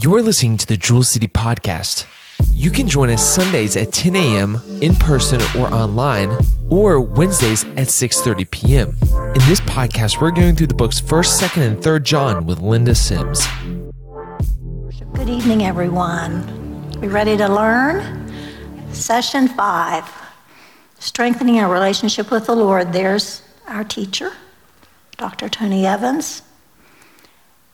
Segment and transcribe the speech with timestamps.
[0.00, 2.06] You're listening to the Jewel City Podcast.
[2.52, 4.60] You can join us Sundays at 10 a.m.
[4.80, 6.30] in person or online,
[6.68, 8.96] or Wednesdays at 6:30 p.m.
[9.34, 12.94] In this podcast, we're going through the books 1st, 2nd, and 3rd John with Linda
[12.94, 13.44] Sims.
[15.14, 16.90] Good evening, everyone.
[17.00, 18.30] We ready to learn?
[18.92, 20.04] Session five
[21.00, 22.92] Strengthening our relationship with the Lord.
[22.92, 24.32] There's our teacher,
[25.16, 25.48] Dr.
[25.48, 26.42] Tony Evans.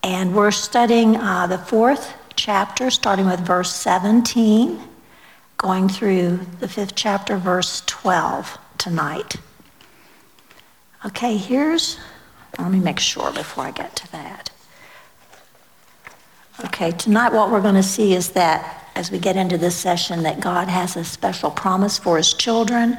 [0.04, 4.78] And we're studying uh, the fourth chapter, starting with verse 17,
[5.56, 9.36] going through the fifth chapter, verse 12 tonight.
[11.06, 11.98] Okay, here's,
[12.58, 14.50] let me make sure before I get to that.
[16.66, 20.22] Okay, tonight what we're going to see is that as we get into this session,
[20.24, 22.98] that God has a special promise for his children,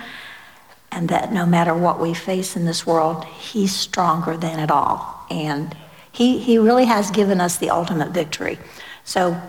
[0.91, 5.23] and that no matter what we face in this world, he's stronger than it all.
[5.29, 5.75] And
[6.15, 8.57] he, he really has given us the ultimate victory.
[9.03, 9.39] So,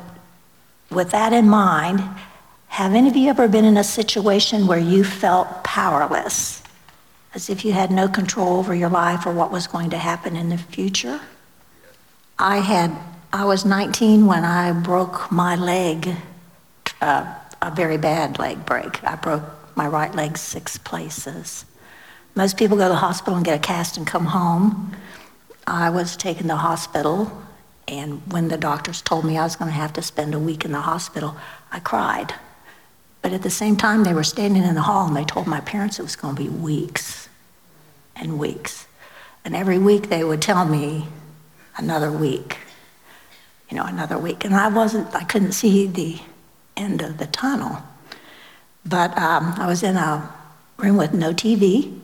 [0.91, 2.00] with that in mind,
[2.67, 6.64] have any of you ever been in a situation where you felt powerless,
[7.34, 10.34] as if you had no control over your life or what was going to happen
[10.34, 11.20] in the future?
[12.37, 12.97] I had,
[13.33, 16.17] I was 19 when I broke my leg,
[17.00, 19.03] uh, a very bad leg break.
[19.05, 19.44] I broke
[19.77, 21.64] my right leg six places.
[22.34, 24.97] Most people go to the hospital and get a cast and come home.
[25.67, 27.42] I was taken to hospital,
[27.89, 30.64] and when the doctors told me I was going to have to spend a week
[30.64, 31.36] in the hospital,
[31.72, 32.34] I cried.
[33.22, 35.61] But at the same time, they were standing in the hall and they told my
[35.61, 37.28] parents it was going to be weeks
[38.14, 38.87] and weeks.
[39.44, 41.09] And every week they would tell me
[41.77, 42.59] another week,
[43.69, 44.44] you know, another week.
[44.44, 46.20] And I wasn't, I couldn't see the
[46.77, 47.83] end of the tunnel.
[48.84, 50.33] But um, I was in a
[50.77, 51.98] room with no TV,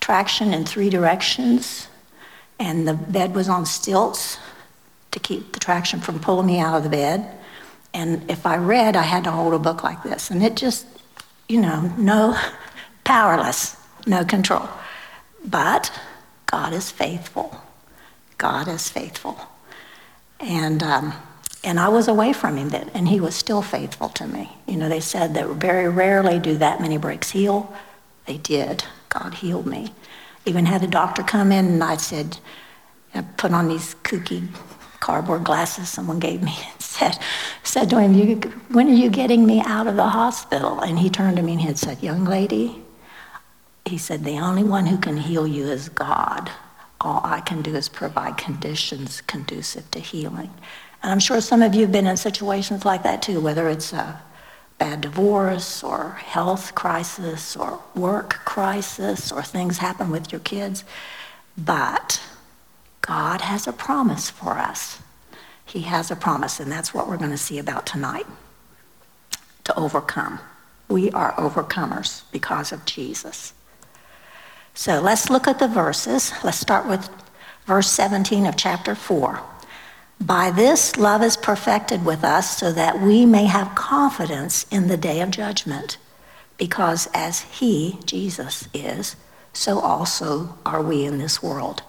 [0.00, 1.88] traction in three directions,
[2.60, 4.38] and the bed was on stilts
[5.10, 7.26] to keep the traction from pulling me out of the bed.
[7.92, 10.30] And if I read, I had to hold a book like this.
[10.30, 10.86] And it just,
[11.48, 12.38] you know, no,
[13.04, 13.76] powerless,
[14.06, 14.68] no control.
[15.44, 15.90] But
[16.46, 17.60] God is faithful.
[18.36, 19.40] God is faithful.
[20.38, 21.14] And, um,
[21.64, 24.50] and I was away from him then, and he was still faithful to me.
[24.66, 27.74] You know, they said that very rarely do that many breaks heal.
[28.26, 28.84] They did.
[29.08, 29.92] God healed me
[30.46, 32.38] even had a doctor come in and I said,
[33.14, 34.48] I put on these kooky
[35.00, 37.18] cardboard glasses someone gave me and said,
[37.62, 40.80] said to him, when are you getting me out of the hospital?
[40.80, 42.82] And he turned to me and he said, young lady,
[43.86, 46.50] he said, the only one who can heal you is God.
[47.00, 50.50] All I can do is provide conditions conducive to healing.
[51.02, 53.94] And I'm sure some of you have been in situations like that too, whether it's
[53.94, 54.20] a
[54.80, 60.84] bad divorce or health crisis or work crisis or things happen with your kids.
[61.56, 62.20] But
[63.02, 64.98] God has a promise for us.
[65.66, 68.26] He has a promise, and that's what we're going to see about tonight
[69.64, 70.40] to overcome.
[70.88, 73.52] We are overcomers because of Jesus.
[74.72, 76.32] So let's look at the verses.
[76.42, 77.08] Let's start with
[77.66, 79.40] verse 17 of chapter 4.
[80.20, 84.98] By this, love is perfected with us so that we may have confidence in the
[84.98, 85.96] day of judgment.
[86.58, 89.16] Because as He, Jesus, is,
[89.54, 91.82] so also are we in this world.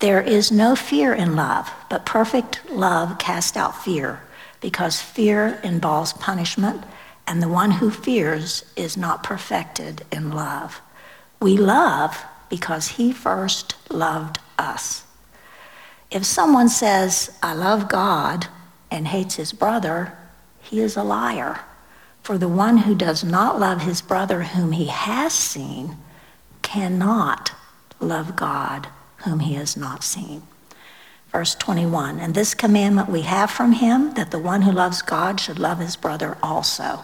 [0.00, 4.20] There is no fear in love, but perfect love casts out fear,
[4.60, 6.84] because fear involves punishment,
[7.26, 10.82] and the one who fears is not perfected in love.
[11.40, 15.03] We love because He first loved us.
[16.14, 18.46] If someone says, I love God
[18.88, 20.16] and hates his brother,
[20.60, 21.60] he is a liar.
[22.22, 25.96] For the one who does not love his brother whom he has seen
[26.62, 27.52] cannot
[27.98, 28.86] love God
[29.24, 30.42] whom he has not seen.
[31.32, 35.40] Verse 21 And this commandment we have from him that the one who loves God
[35.40, 37.00] should love his brother also.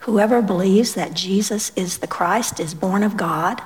[0.00, 3.62] Whoever believes that Jesus is the Christ is born of God,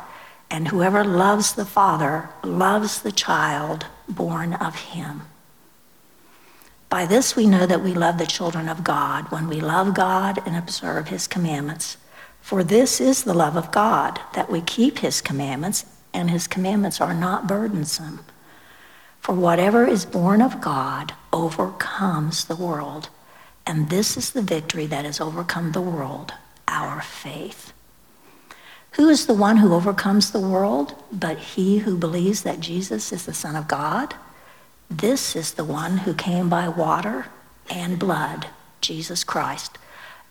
[0.51, 5.23] and whoever loves the Father loves the child born of him.
[6.89, 10.41] By this we know that we love the children of God when we love God
[10.47, 11.97] and observe his commandments.
[12.41, 15.85] For this is the love of God, that we keep his commandments,
[16.15, 18.21] and his commandments are not burdensome.
[19.21, 23.09] For whatever is born of God overcomes the world.
[23.67, 26.33] And this is the victory that has overcome the world,
[26.69, 27.66] our faith.
[28.97, 33.27] Who is the one who overcomes the world but he who believes that Jesus is
[33.27, 34.15] the Son of God?
[34.91, 37.27] This is the one who came by water
[37.69, 38.47] and blood,
[38.81, 39.77] Jesus Christ,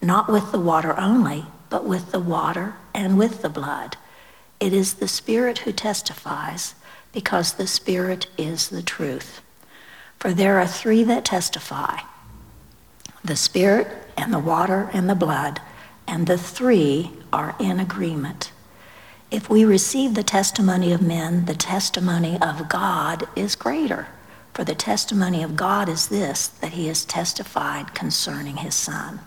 [0.01, 3.97] not with the water only, but with the water and with the blood.
[4.59, 6.73] It is the Spirit who testifies,
[7.13, 9.41] because the Spirit is the truth.
[10.17, 11.99] For there are three that testify
[13.23, 15.61] the Spirit and the water and the blood,
[16.07, 18.51] and the three are in agreement.
[19.35, 24.07] If we receive the testimony of men, the testimony of God is greater.
[24.53, 29.19] For the testimony of God is this, that he has testified concerning his Son.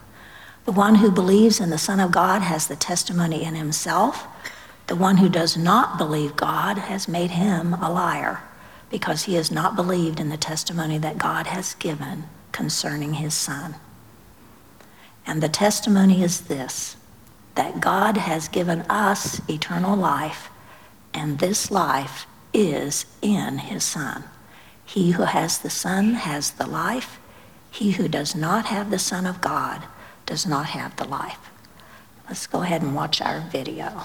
[0.64, 4.26] The one who believes in the Son of God has the testimony in himself.
[4.86, 8.40] The one who does not believe God has made him a liar,
[8.88, 13.74] because he has not believed in the testimony that God has given concerning his Son.
[15.26, 16.96] And the testimony is this
[17.58, 20.48] that God has given us eternal life,
[21.12, 22.24] and this life
[22.54, 24.22] is in his Son.
[24.84, 27.18] He who has the Son has the life.
[27.68, 29.82] He who does not have the Son of God
[30.24, 31.50] does not have the life.
[32.28, 34.04] Let's go ahead and watch our video.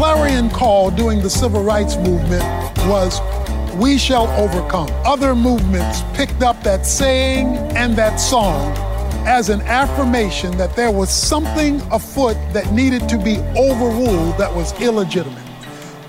[0.00, 2.42] Clarion call during the civil rights movement
[2.88, 3.20] was,
[3.74, 4.88] We shall overcome.
[5.04, 8.74] Other movements picked up that saying and that song
[9.26, 14.72] as an affirmation that there was something afoot that needed to be overruled that was
[14.80, 15.44] illegitimate.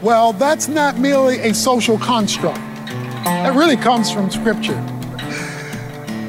[0.01, 2.70] Well, that's not merely a social construct.
[3.23, 4.77] That really comes from Scripture.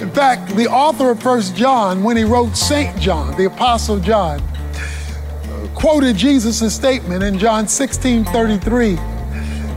[0.00, 2.99] In fact, the author of First John, when he wrote St.
[2.99, 4.43] John, the Apostle John,
[5.75, 8.97] quoted Jesus' statement in John 16 33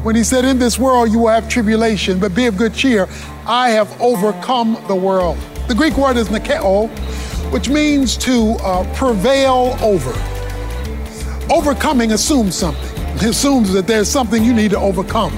[0.06, 3.08] when he said, In this world you will have tribulation, but be of good cheer.
[3.48, 5.38] I have overcome the world.
[5.68, 6.90] The Greek word is nikeo,
[7.52, 10.12] which means to uh, prevail over.
[11.52, 12.84] Overcoming assumes something,
[13.16, 15.34] it assumes that there's something you need to overcome.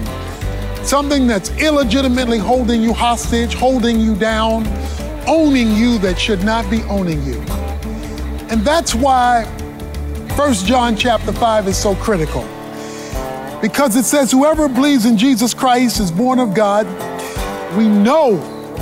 [0.87, 4.65] Something that's illegitimately holding you hostage, holding you down,
[5.27, 7.41] owning you that should not be owning you.
[8.49, 9.43] And that's why
[10.37, 12.43] 1 John chapter 5 is so critical.
[13.61, 16.87] Because it says, Whoever believes in Jesus Christ is born of God.
[17.75, 18.37] We know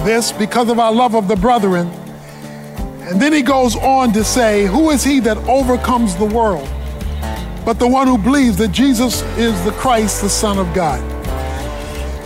[0.05, 1.87] this because of our love of the brethren.
[3.07, 6.69] And then he goes on to say, Who is he that overcomes the world?
[7.65, 11.14] But the one who believes that Jesus is the Christ, the Son of God.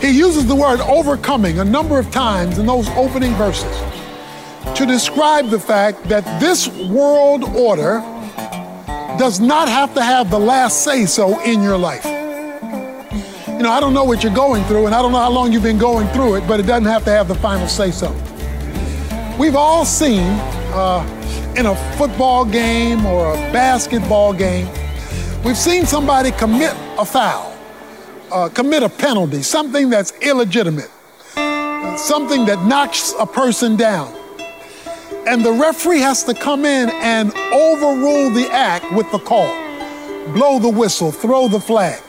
[0.01, 3.77] He uses the word overcoming a number of times in those opening verses
[4.75, 7.99] to describe the fact that this world order
[9.17, 12.05] does not have to have the last say so in your life.
[12.05, 15.51] You know, I don't know what you're going through, and I don't know how long
[15.51, 18.11] you've been going through it, but it doesn't have to have the final say so.
[19.37, 20.23] We've all seen
[20.73, 21.03] uh,
[21.57, 24.67] in a football game or a basketball game,
[25.43, 27.53] we've seen somebody commit a foul,
[28.31, 30.89] uh, commit a penalty, something that's illegitimate,
[31.97, 34.19] something that knocks a person down
[35.29, 39.47] and the referee has to come in and overrule the act with the call,
[40.33, 42.01] blow the whistle, throw the flag.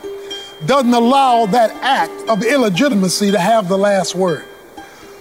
[0.64, 4.46] Doesn't allow that act of illegitimacy to have the last word.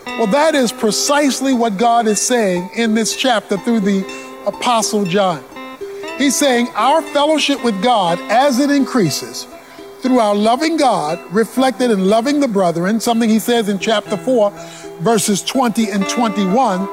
[0.06, 5.44] Well, that is precisely what God is saying in this chapter through the Apostle John.
[6.18, 9.46] He's saying our fellowship with God, as it increases,
[10.02, 14.52] through our loving God, reflected in loving the brethren, something he says in chapter 4,
[15.00, 16.88] verses 20 and 21,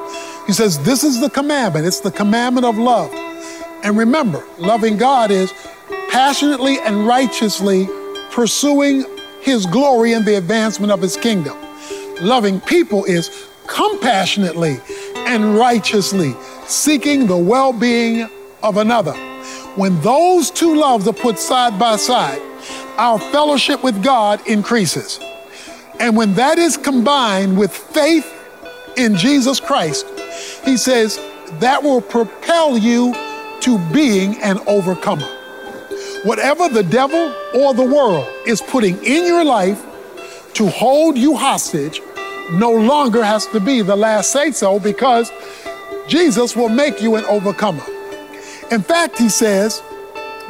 [0.45, 1.85] he says, This is the commandment.
[1.85, 3.11] It's the commandment of love.
[3.83, 5.53] And remember, loving God is
[6.09, 7.87] passionately and righteously
[8.31, 9.05] pursuing
[9.41, 11.57] his glory and the advancement of his kingdom.
[12.21, 14.79] Loving people is compassionately
[15.15, 16.33] and righteously
[16.65, 18.29] seeking the well being
[18.63, 19.13] of another.
[19.75, 22.41] When those two loves are put side by side,
[22.97, 25.19] our fellowship with God increases.
[25.99, 28.33] And when that is combined with faith
[28.97, 30.05] in Jesus Christ,
[30.63, 31.19] he says
[31.59, 33.13] that will propel you
[33.61, 35.25] to being an overcomer.
[36.23, 39.83] Whatever the devil or the world is putting in your life
[40.53, 42.01] to hold you hostage
[42.53, 45.31] no longer has to be the last say so because
[46.07, 47.83] Jesus will make you an overcomer.
[48.71, 49.81] In fact, he says,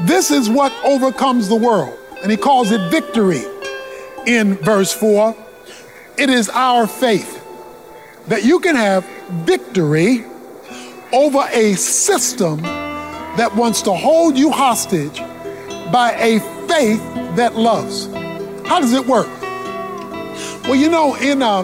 [0.02, 1.98] this is what overcomes the world.
[2.28, 3.42] And he calls it victory
[4.26, 5.34] in verse 4.
[6.18, 7.42] It is our faith
[8.28, 9.06] that you can have
[9.46, 10.26] victory
[11.14, 15.20] over a system that wants to hold you hostage
[15.90, 17.02] by a faith
[17.38, 18.08] that loves.
[18.68, 19.30] How does it work?
[20.64, 21.62] Well, you know, in, uh,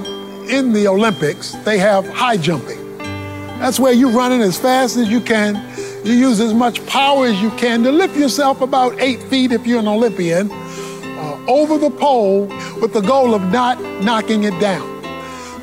[0.48, 2.98] in the Olympics, they have high jumping.
[3.60, 5.73] That's where you're running as fast as you can.
[6.04, 9.66] You use as much power as you can to lift yourself about eight feet if
[9.66, 12.48] you're an Olympian, uh, over the pole
[12.82, 14.84] with the goal of not knocking it down.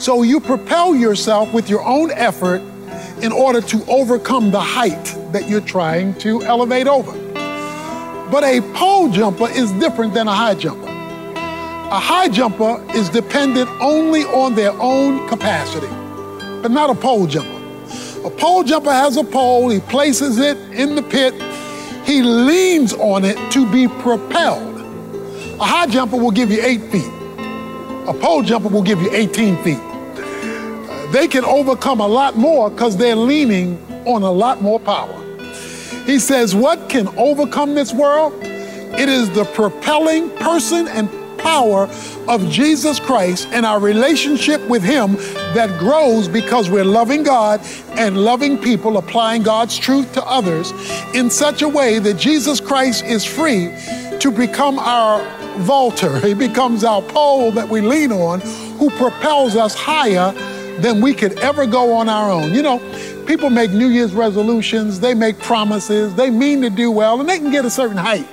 [0.01, 2.63] So you propel yourself with your own effort
[3.21, 7.13] in order to overcome the height that you're trying to elevate over.
[8.31, 10.87] But a pole jumper is different than a high jumper.
[10.87, 15.89] A high jumper is dependent only on their own capacity,
[16.63, 17.60] but not a pole jumper.
[18.25, 21.33] A pole jumper has a pole, he places it in the pit,
[22.05, 24.79] he leans on it to be propelled.
[25.59, 27.11] A high jumper will give you eight feet,
[28.07, 29.81] a pole jumper will give you 18 feet.
[31.13, 35.17] They can overcome a lot more because they're leaning on a lot more power.
[36.05, 38.35] He says, What can overcome this world?
[38.43, 41.09] It is the propelling person and
[41.43, 41.89] power
[42.29, 45.17] of Jesus Christ and our relationship with Him
[45.55, 47.61] that grows because we're loving God
[47.93, 50.73] and loving people, applying God's truth to others
[51.15, 53.75] in such a way that Jesus Christ is free
[54.21, 55.23] to become our
[55.61, 56.21] vaulter.
[56.27, 58.41] He becomes our pole that we lean on,
[58.79, 60.33] who propels us higher
[60.81, 62.55] than we could ever go on our own.
[62.55, 67.21] You know, people make New Year's resolutions, they make promises, they mean to do well,
[67.21, 68.27] and they can get a certain height.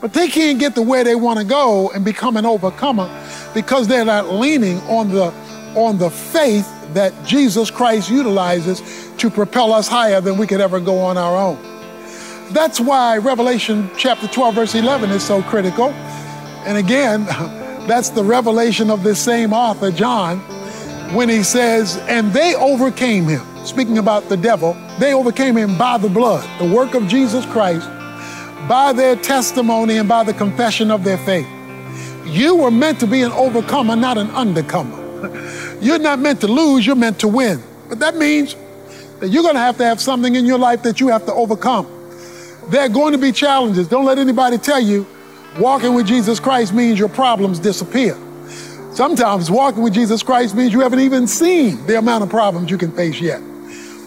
[0.00, 3.10] But they can't get to where they want to go and become an overcomer
[3.52, 5.32] because they're not leaning on the
[5.76, 8.82] on the faith that Jesus Christ utilizes
[9.18, 11.58] to propel us higher than we could ever go on our own.
[12.52, 15.90] That's why Revelation chapter 12 verse 11 is so critical.
[16.66, 17.24] And again,
[17.86, 20.38] that's the revelation of this same author John
[21.14, 25.98] when he says, "And they overcame him." Speaking about the devil, they overcame him by
[25.98, 27.88] the blood, the work of Jesus Christ
[28.68, 31.48] by their testimony and by the confession of their faith.
[32.26, 34.98] You were meant to be an overcomer, not an undercomer.
[35.80, 37.62] You're not meant to lose, you're meant to win.
[37.88, 38.54] But that means
[39.18, 41.32] that you're going to have to have something in your life that you have to
[41.32, 41.86] overcome.
[42.68, 43.88] There are going to be challenges.
[43.88, 45.06] Don't let anybody tell you
[45.58, 48.16] walking with Jesus Christ means your problems disappear.
[48.92, 52.78] Sometimes walking with Jesus Christ means you haven't even seen the amount of problems you
[52.78, 53.40] can face yet.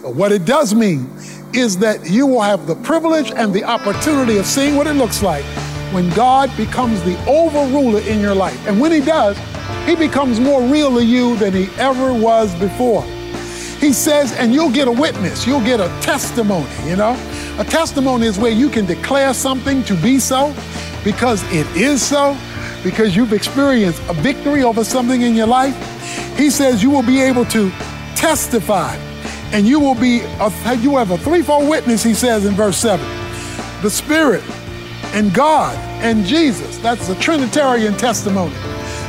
[0.01, 1.10] But what it does mean
[1.53, 5.22] is that you will have the privilege and the opportunity of seeing what it looks
[5.22, 5.45] like
[5.93, 8.67] when God becomes the overruler in your life.
[8.67, 9.38] And when He does,
[9.86, 13.03] He becomes more real to you than He ever was before.
[13.79, 17.13] He says, and you'll get a witness, you'll get a testimony, you know?
[17.60, 20.55] A testimony is where you can declare something to be so
[21.03, 22.38] because it is so,
[22.83, 25.75] because you've experienced a victory over something in your life.
[26.38, 27.69] He says you will be able to
[28.15, 28.98] testify
[29.53, 33.05] and you will be a, you have a threefold witness he says in verse 7
[33.81, 34.43] the spirit
[35.13, 36.77] and god and jesus.
[36.79, 38.55] That's a trinitarian testimony.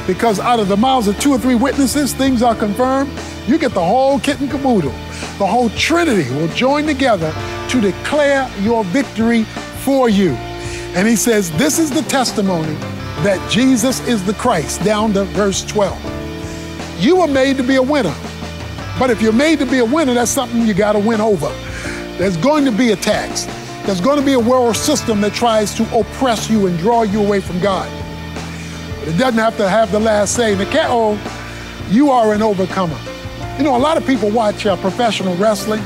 [0.06, 3.10] Because out of the mouths of two or three witnesses things are confirmed
[3.46, 4.92] you get the whole kit and caboodle.
[5.38, 7.32] The whole trinity will join together
[7.70, 9.44] to declare your victory
[9.84, 10.30] for you.
[10.94, 12.76] And he says this is the testimony
[13.22, 15.96] that jesus is the christ down to verse 12
[17.00, 18.14] you were made to be a winner
[18.98, 21.48] but if you're made to be a winner, that's something you got to win over.
[22.16, 23.46] There's going to be attacks.
[23.84, 27.22] There's going to be a world system that tries to oppress you and draw you
[27.22, 27.90] away from God.
[29.00, 30.54] But it doesn't have to have the last say.
[30.54, 31.18] Nikeo,
[31.90, 32.98] you are an overcomer.
[33.58, 35.82] You know, a lot of people watch uh, professional wrestling.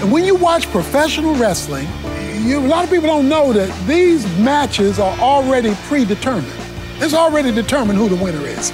[0.00, 1.88] And when you watch professional wrestling,
[2.42, 6.52] you, a lot of people don't know that these matches are already predetermined.
[6.98, 8.70] It's already determined who the winner is.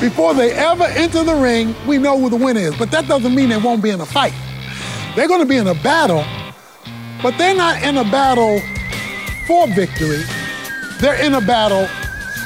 [0.00, 2.76] Before they ever enter the ring, we know who the winner is.
[2.78, 4.32] But that doesn't mean they won't be in a fight.
[5.16, 6.24] They're going to be in a battle,
[7.20, 8.60] but they're not in a battle
[9.48, 10.22] for victory.
[11.00, 11.88] They're in a battle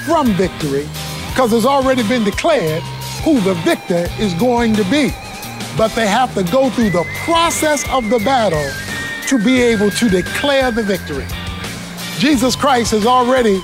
[0.06, 0.88] from victory
[1.28, 2.82] because it's already been declared
[3.23, 5.11] who the victor is going to be.
[5.76, 8.66] But they have to go through the process of the battle
[9.28, 11.26] to be able to declare the victory.
[12.18, 13.61] Jesus Christ has already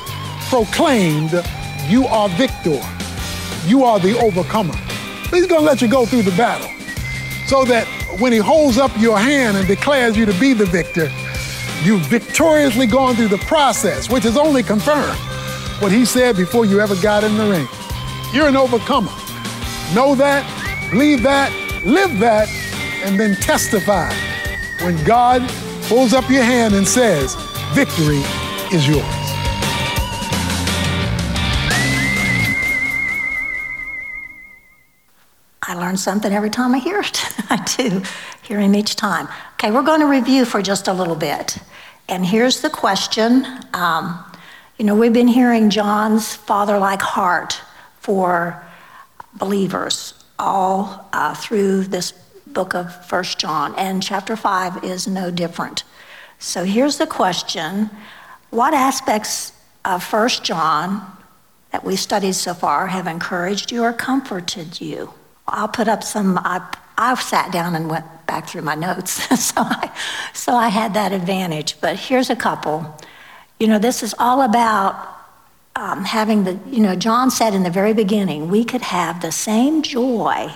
[0.50, 1.42] proclaimed,
[1.88, 2.82] You are victor
[3.68, 4.74] you are the overcomer.
[5.30, 6.70] He's going to let you go through the battle
[7.46, 7.86] so that
[8.18, 11.10] when he holds up your hand and declares you to be the victor,
[11.82, 15.18] you've victoriously gone through the process, which has only confirmed
[15.80, 17.68] what he said before you ever got in the ring.
[18.32, 19.12] You're an overcomer.
[19.94, 20.44] Know that,
[20.90, 21.52] believe that,
[21.84, 22.48] live that,
[23.04, 24.12] and then testify
[24.82, 25.42] when God
[25.88, 27.34] holds up your hand and says,
[27.74, 28.22] Victory
[28.72, 29.27] is yours.
[35.74, 37.24] Learn something every time I hear it.
[37.50, 38.02] I do,
[38.42, 39.28] hear him each time.
[39.54, 41.58] Okay, we're going to review for just a little bit.
[42.08, 43.46] And here's the question.
[43.74, 44.24] Um,
[44.78, 47.60] you know, we've been hearing John's father like heart
[48.00, 48.64] for
[49.34, 52.12] believers all uh, through this
[52.46, 55.84] book of First John, and chapter 5 is no different.
[56.38, 57.90] So here's the question
[58.50, 59.52] What aspects
[59.84, 61.04] of First John
[61.72, 65.12] that we studied so far have encouraged you or comforted you?
[65.48, 66.60] I'll put up some, I,
[66.96, 69.12] I sat down and went back through my notes,
[69.44, 69.90] so, I,
[70.32, 71.80] so I had that advantage.
[71.80, 72.96] But here's a couple.
[73.58, 75.16] You know, this is all about
[75.76, 79.32] um, having the, you know, John said in the very beginning, we could have the
[79.32, 80.52] same joy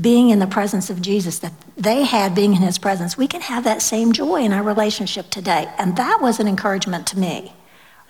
[0.00, 3.16] being in the presence of Jesus that they had being in his presence.
[3.16, 5.68] We can have that same joy in our relationship today.
[5.78, 7.52] And that was an encouragement to me,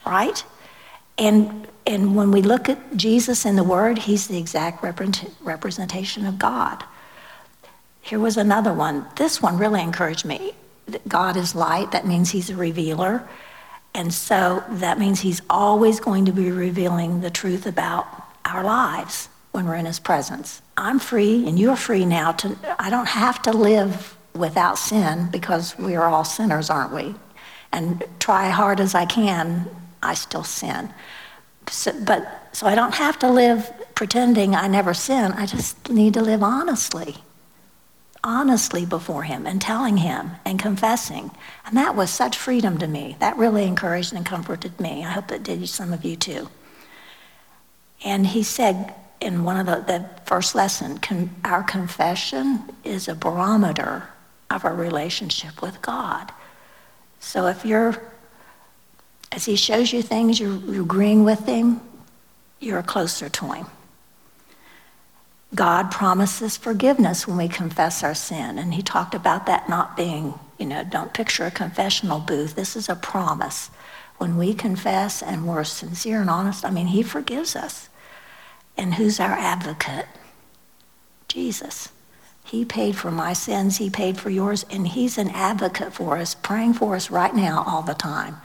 [0.06, 0.44] right?
[1.18, 6.38] And, and when we look at Jesus in the Word, he's the exact representation of
[6.38, 6.84] God.
[8.00, 9.06] Here was another one.
[9.16, 10.52] This one really encouraged me.
[11.08, 13.26] God is light, that means he's a revealer.
[13.94, 18.06] And so that means he's always going to be revealing the truth about
[18.44, 20.60] our lives when we're in his presence.
[20.76, 25.78] I'm free and you're free now to I don't have to live without sin because
[25.78, 27.14] we are all sinners, aren't we?
[27.72, 29.68] And try hard as I can,
[30.04, 30.92] I still sin.
[31.68, 35.32] So, but so I don't have to live pretending I never sin.
[35.32, 37.16] I just need to live honestly.
[38.22, 41.30] Honestly before him and telling him and confessing.
[41.66, 43.16] And that was such freedom to me.
[43.20, 45.04] That really encouraged and comforted me.
[45.04, 46.48] I hope it did some of you too.
[48.04, 53.14] And he said, in one of the, the first lesson, con, our confession is a
[53.14, 54.08] barometer
[54.50, 56.30] of our relationship with God.
[57.20, 58.02] So if you're,
[59.34, 61.80] as he shows you things, you're, you're agreeing with him,
[62.60, 63.66] you're closer to him.
[65.54, 68.58] God promises forgiveness when we confess our sin.
[68.58, 72.54] And he talked about that not being, you know, don't picture a confessional booth.
[72.54, 73.70] This is a promise.
[74.18, 77.88] When we confess and we're sincere and honest, I mean, he forgives us.
[78.76, 80.06] And who's our advocate?
[81.28, 81.90] Jesus.
[82.44, 86.34] He paid for my sins, He paid for yours, and He's an advocate for us,
[86.34, 88.36] praying for us right now all the time.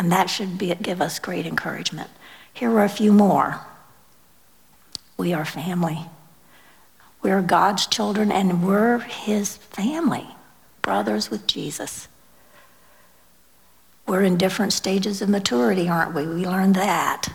[0.00, 2.08] And that should be, give us great encouragement.
[2.54, 3.60] Here are a few more.
[5.18, 6.06] We are family.
[7.20, 10.26] We're God's children, and we're His family,
[10.80, 12.08] brothers with Jesus.
[14.06, 16.26] We're in different stages of maturity, aren't we?
[16.26, 17.28] We learned that.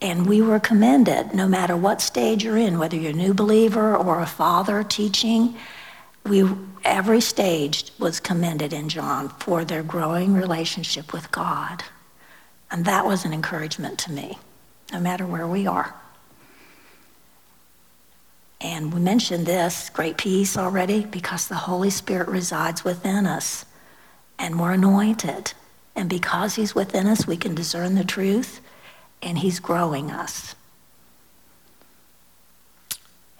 [0.00, 3.96] And we were commended, no matter what stage you're in, whether you're a new believer
[3.96, 5.56] or a father teaching,
[6.24, 6.48] we,
[6.84, 11.82] every stage was commended in John for their growing relationship with God.
[12.74, 14.36] And that was an encouragement to me,
[14.92, 15.94] no matter where we are.
[18.60, 23.64] And we mentioned this great peace already because the Holy Spirit resides within us
[24.40, 25.52] and we're anointed.
[25.94, 28.60] And because He's within us, we can discern the truth
[29.22, 30.56] and He's growing us.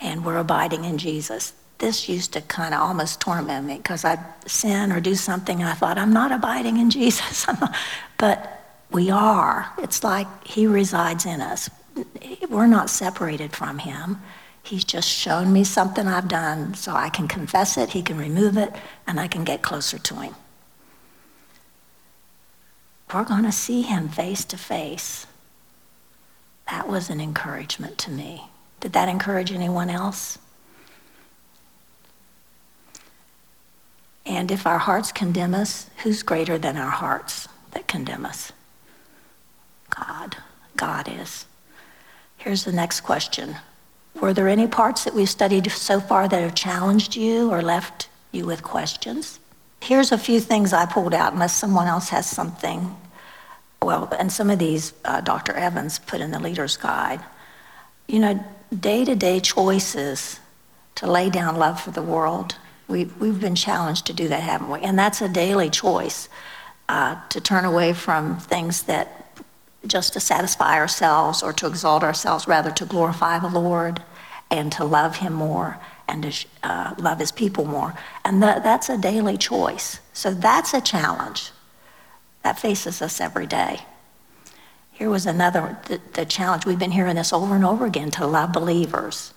[0.01, 1.55] And we're abiding in Jesus.
[1.79, 5.69] This used to kind of almost torment me because I'd sin or do something and
[5.69, 7.49] I thought, I'm not abiding in Jesus.
[8.17, 8.61] but
[8.95, 9.71] we are.
[9.79, 11.69] It's like He resides in us.
[12.49, 14.21] We're not separated from Him.
[14.63, 18.57] He's just shown me something I've done so I can confess it, He can remove
[18.57, 18.73] it,
[19.07, 20.35] and I can get closer to Him.
[23.13, 25.27] We're going to see Him face to face.
[26.71, 28.45] That was an encouragement to me.
[28.81, 30.39] Did that encourage anyone else?
[34.25, 38.54] And if our hearts condemn us, who's greater than our hearts that condemn us?
[39.95, 40.37] God.
[40.77, 41.47] God is.
[42.37, 43.57] Here's the next question.
[44.21, 48.09] Were there any parts that we've studied so far that have challenged you or left
[48.33, 49.41] you with questions?
[49.81, 52.97] Here's a few things I pulled out, unless someone else has something
[53.83, 55.53] well, and some of these uh, Dr.
[55.53, 57.21] Evans put in the leader's guide.
[58.09, 58.45] You know,
[58.79, 60.41] day to day choices
[60.97, 62.57] to lay down love for the world.
[62.89, 64.81] We, we've been challenged to do that, haven't we?
[64.81, 66.29] And that's a daily choice
[66.89, 69.24] uh, to turn away from things that
[69.87, 74.03] just to satisfy ourselves or to exalt ourselves, rather to glorify the Lord
[74.51, 77.95] and to love Him more and to uh, love His people more.
[78.25, 80.01] And that, that's a daily choice.
[80.13, 81.51] So that's a challenge
[82.43, 83.81] that faces us every day.
[84.93, 86.67] Here was another, the, the, challenge.
[86.67, 89.35] We've been hearing this over and over again to love believers.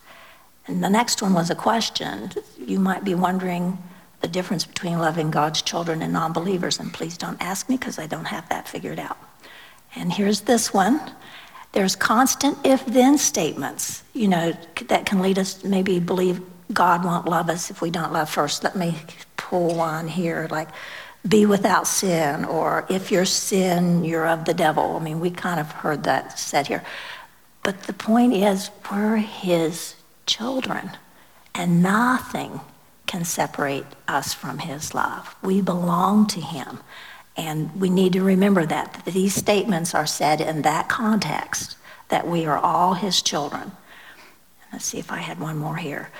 [0.68, 2.30] And the next one was a question.
[2.58, 3.78] You might be wondering
[4.20, 6.78] the difference between loving God's children and non believers.
[6.78, 9.18] And please don't ask me because I don't have that figured out.
[9.98, 11.00] And here's this one
[11.72, 14.56] there's constant if then statements, you know,
[14.88, 16.40] that can lead us maybe believe
[16.72, 18.64] God won't love us if we don't love first.
[18.64, 18.96] Let me
[19.36, 20.68] pull one here like,
[21.26, 24.96] be without sin, or if you're sin, you're of the devil.
[24.96, 26.84] I mean, we kind of heard that said here.
[27.62, 29.94] But the point is, we're his
[30.26, 30.92] children,
[31.54, 32.60] and nothing
[33.06, 35.34] can separate us from his love.
[35.42, 36.78] We belong to him.
[37.38, 41.76] And we need to remember that, that these statements are said in that context,
[42.08, 43.72] that we are all his children.
[44.72, 46.10] Let's see if I had one more here.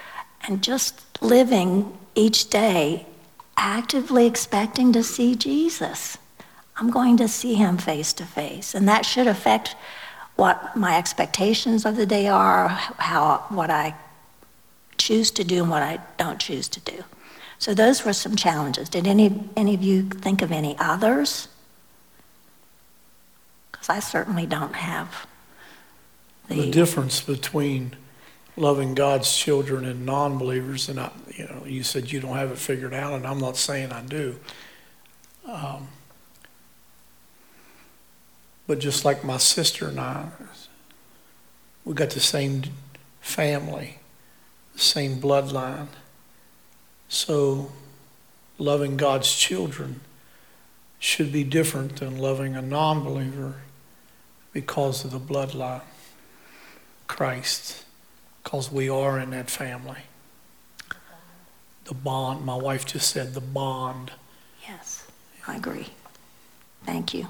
[0.47, 3.07] And just living each day
[3.57, 6.17] actively expecting to see Jesus.
[6.77, 8.75] I'm going to see him face to face.
[8.75, 9.75] And that should affect
[10.37, 13.97] what my expectations of the day are, how what I
[14.97, 17.03] choose to do and what I don't choose to do.
[17.59, 18.89] So those were some challenges.
[18.89, 21.49] Did any any of you think of any others?
[23.73, 25.27] Because I certainly don't have
[26.49, 27.97] the, the difference between
[28.57, 30.89] loving God's children and non-believers.
[30.89, 33.57] And I, you know, you said you don't have it figured out, and I'm not
[33.57, 34.39] saying I do.
[35.47, 35.89] Um,
[38.67, 40.29] but just like my sister and I,
[41.85, 42.65] we got the same
[43.21, 43.99] family,
[44.75, 45.89] the same bloodline.
[47.09, 47.73] So,
[48.59, 50.01] loving God's children
[50.99, 53.55] should be different than loving a non-believer
[54.53, 55.83] because of the bloodline.
[57.07, 57.85] Christ
[58.49, 59.99] because we are in that family.
[61.85, 64.13] The bond, my wife just said the bond.
[64.67, 65.07] Yes,
[65.47, 65.89] I agree.
[66.87, 67.27] Thank you.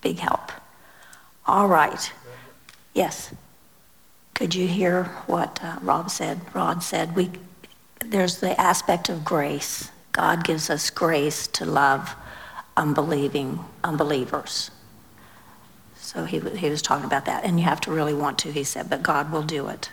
[0.00, 0.50] Big help.
[1.46, 2.10] All right.
[2.94, 3.34] Yes.
[4.34, 6.40] Could you hear what uh, Rob said?
[6.54, 7.30] Rod said, we,
[8.04, 9.90] there's the aspect of grace.
[10.12, 12.14] God gives us grace to love
[12.76, 14.70] unbelieving unbelievers.
[15.96, 17.44] So he, he was talking about that.
[17.44, 19.90] And you have to really want to, he said, but God will do it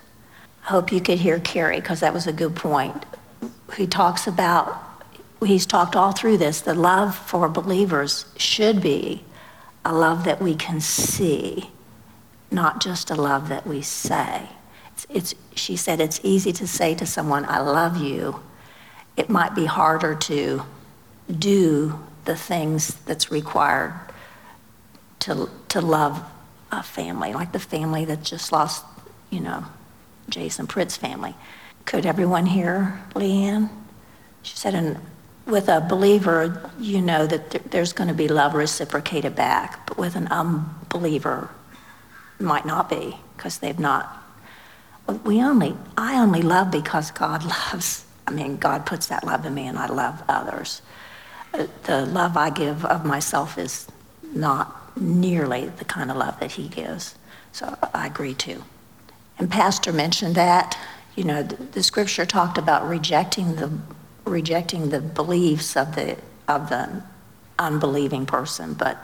[0.67, 3.05] I hope you could hear Carrie because that was a good point.
[3.77, 4.77] He talks about,
[5.45, 9.23] he's talked all through this, the love for believers should be
[9.85, 11.69] a love that we can see,
[12.51, 14.49] not just a love that we say.
[15.09, 18.41] It's, she said it's easy to say to someone, I love you.
[19.15, 20.63] It might be harder to
[21.39, 23.93] do the things that's required
[25.19, 26.23] to, to love
[26.71, 28.85] a family, like the family that just lost,
[29.29, 29.65] you know,
[30.29, 31.35] Jason Pritt's family.
[31.85, 33.69] Could everyone hear Leanne?
[34.43, 34.97] She said, and
[35.45, 40.15] with a believer, you know that there's going to be love reciprocated back, but with
[40.15, 41.49] an unbeliever,
[42.39, 44.23] might not be because they've not.
[45.23, 47.43] We only, I only love because God
[47.73, 48.05] loves.
[48.25, 50.81] I mean, God puts that love in me, and I love others.
[51.53, 53.87] Uh, the love I give of myself is
[54.33, 57.15] not nearly the kind of love that He gives.
[57.51, 58.63] So I agree too.
[59.39, 60.77] And Pastor mentioned that,
[61.15, 63.71] you know, the, the scripture talked about rejecting the
[64.25, 66.17] rejecting the beliefs of the
[66.47, 67.01] of the
[67.59, 69.03] unbelieving person, but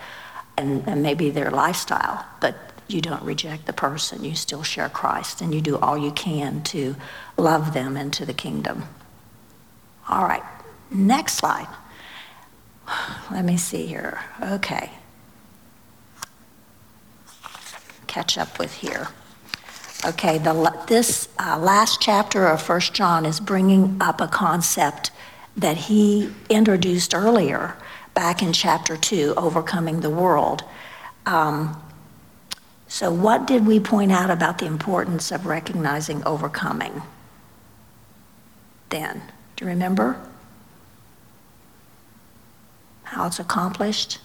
[0.58, 2.56] and, and maybe their lifestyle, but
[2.88, 4.24] you don't reject the person.
[4.24, 6.96] You still share Christ and you do all you can to
[7.38, 8.84] love them into the kingdom.
[10.10, 10.44] All right,
[10.92, 11.68] next slide.
[13.32, 14.20] Let me see here.
[14.42, 14.92] Okay.
[18.08, 19.08] Catch up with here.
[20.06, 25.12] Okay, the, this uh, last chapter of First John is bringing up a concept
[25.56, 27.76] that he introduced earlier
[28.14, 30.64] back in chapter 2, Overcoming the World.
[31.26, 31.82] Um,
[32.94, 37.02] so, what did we point out about the importance of recognizing overcoming
[38.90, 39.20] then?
[39.56, 40.16] Do you remember?
[43.02, 44.20] How it's accomplished?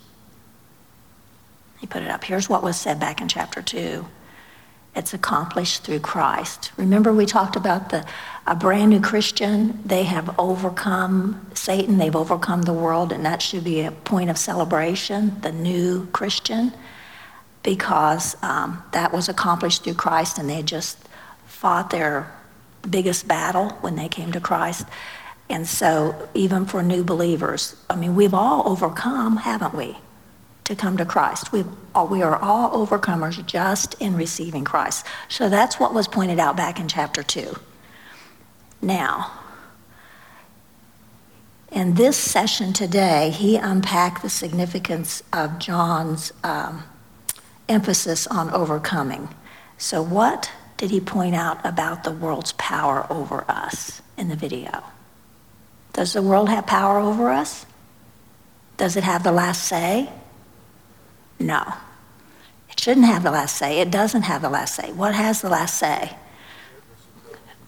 [1.78, 2.24] He put it up.
[2.24, 4.06] Here's what was said back in chapter 2.
[4.94, 6.70] It's accomplished through Christ.
[6.76, 8.04] Remember, we talked about the
[8.46, 9.80] a brand new Christian.
[9.82, 11.96] They have overcome Satan.
[11.96, 15.40] They've overcome the world, and that should be a point of celebration.
[15.40, 16.74] The new Christian,
[17.68, 20.96] because um, that was accomplished through Christ, and they just
[21.46, 22.32] fought their
[22.88, 24.86] biggest battle when they came to Christ.
[25.50, 29.98] And so, even for new believers, I mean, we've all overcome, haven't we?
[30.64, 31.50] to come to Christ.
[31.50, 31.64] we
[32.10, 35.06] we are all overcomers just in receiving Christ.
[35.28, 37.56] So that's what was pointed out back in chapter 2.
[38.82, 39.32] Now,
[41.72, 46.84] in this session today, he unpacked the significance of John's um,
[47.68, 49.28] emphasis on overcoming.
[49.76, 54.82] So, what did he point out about the world's power over us in the video?
[55.92, 57.66] Does the world have power over us?
[58.76, 60.10] Does it have the last say?
[61.38, 61.74] No.
[62.70, 63.80] It shouldn't have the last say.
[63.80, 64.92] It doesn't have the last say.
[64.92, 66.16] What has the last say?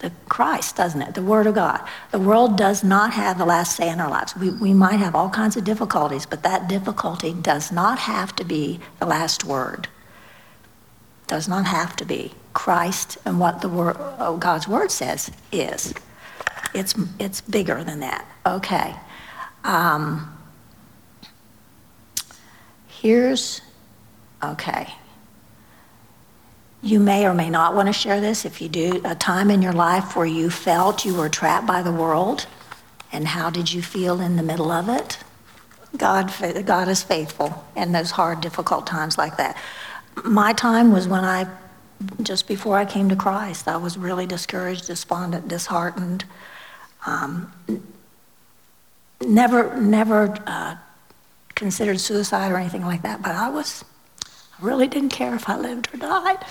[0.01, 1.13] The Christ, doesn't it?
[1.15, 1.87] The Word of God.
[2.11, 4.35] The world does not have the last say in our lives.
[4.35, 8.43] We, we might have all kinds of difficulties, but that difficulty does not have to
[8.43, 9.87] be the last word.
[11.27, 12.33] Does not have to be.
[12.53, 15.93] Christ and what the word, oh, God's Word says is.
[16.73, 18.25] It's, it's bigger than that.
[18.45, 18.95] Okay.
[19.63, 20.35] Um,
[23.01, 23.61] Here's,
[24.43, 24.93] okay.
[26.83, 28.43] You may or may not want to share this.
[28.43, 31.83] If you do, a time in your life where you felt you were trapped by
[31.83, 32.47] the world,
[33.11, 35.19] and how did you feel in the middle of it?
[35.95, 36.33] God,
[36.65, 39.57] God is faithful in those hard, difficult times like that.
[40.23, 41.45] My time was when I,
[42.23, 46.25] just before I came to Christ, I was really discouraged, despondent, disheartened.
[47.05, 47.51] Um,
[49.21, 50.77] never, never uh,
[51.53, 53.85] considered suicide or anything like that, but I was,
[54.25, 56.43] I really didn't care if I lived or died.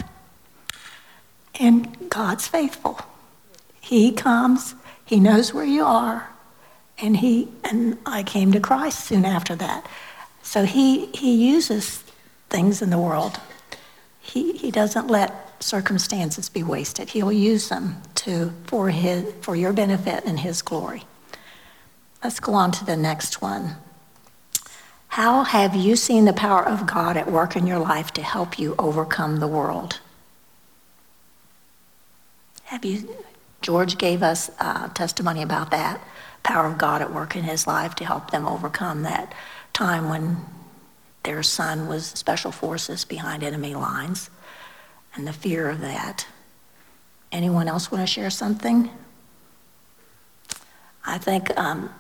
[1.59, 3.01] And God's faithful.
[3.81, 6.29] He comes, He knows where you are,
[6.99, 9.87] and He and I came to Christ soon after that.
[10.43, 12.05] So He He uses
[12.49, 13.41] things in the world.
[14.21, 17.11] He He doesn't let circumstances be wasted.
[17.11, 21.05] He'll use them to for his for your benefit and His glory.
[22.23, 23.77] Let's go on to the next one.
[25.09, 28.59] How have you seen the power of God at work in your life to help
[28.59, 30.01] you overcome the world?
[32.71, 33.13] Have you,
[33.63, 36.01] George gave us uh, testimony about that
[36.45, 39.35] power of God at work in his life to help them overcome that
[39.73, 40.37] time when
[41.25, 44.31] their son was special forces behind enemy lines
[45.17, 46.29] and the fear of that.
[47.33, 48.89] Anyone else want to share something?
[51.05, 51.91] I think um,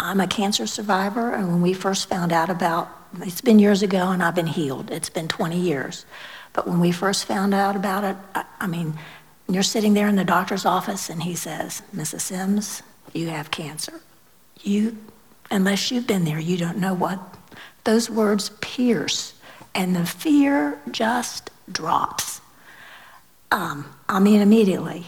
[0.00, 2.88] I'm a cancer survivor, and when we first found out about
[3.20, 4.90] it's been years ago and I've been healed.
[4.90, 6.06] It's been 20 years.
[6.52, 8.98] But when we first found out about it, I, I mean,
[9.48, 12.22] you're sitting there in the doctor's office and he says, Mrs.
[12.22, 12.82] Sims,
[13.12, 14.00] you have cancer.
[14.62, 14.96] You,
[15.50, 17.20] unless you've been there, you don't know what.
[17.84, 19.34] Those words pierce,
[19.74, 22.40] and the fear just drops.
[23.52, 25.06] Um, I mean, immediately.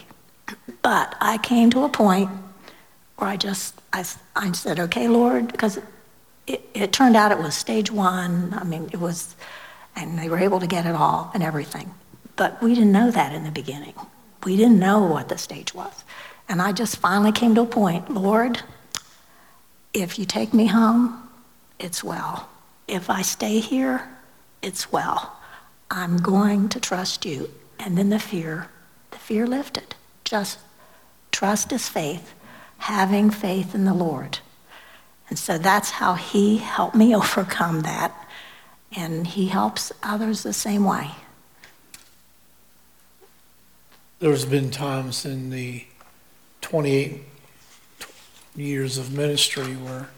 [0.81, 2.29] But I came to a point
[3.17, 5.79] where I just I, I said, okay, Lord, because
[6.47, 8.53] it, it turned out it was stage one.
[8.53, 9.35] I mean, it was,
[9.95, 11.91] and they were able to get it all and everything.
[12.35, 13.93] But we didn't know that in the beginning.
[14.43, 16.03] We didn't know what the stage was.
[16.47, 18.61] And I just finally came to a point, Lord,
[19.93, 21.29] if you take me home,
[21.77, 22.49] it's well.
[22.87, 24.07] If I stay here,
[24.61, 25.37] it's well.
[25.91, 27.49] I'm going to trust you.
[27.79, 28.69] And then the fear,
[29.11, 29.95] the fear lifted.
[30.23, 30.59] Just
[31.31, 32.33] trust is faith
[32.79, 34.39] having faith in the Lord.
[35.29, 38.13] And so that's how He helped me overcome that.
[38.95, 41.11] And He helps others the same way.
[44.19, 45.85] There's been times in the
[46.59, 47.23] 28
[48.53, 50.09] years of ministry where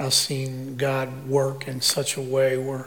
[0.00, 2.86] I've seen God work in such a way where,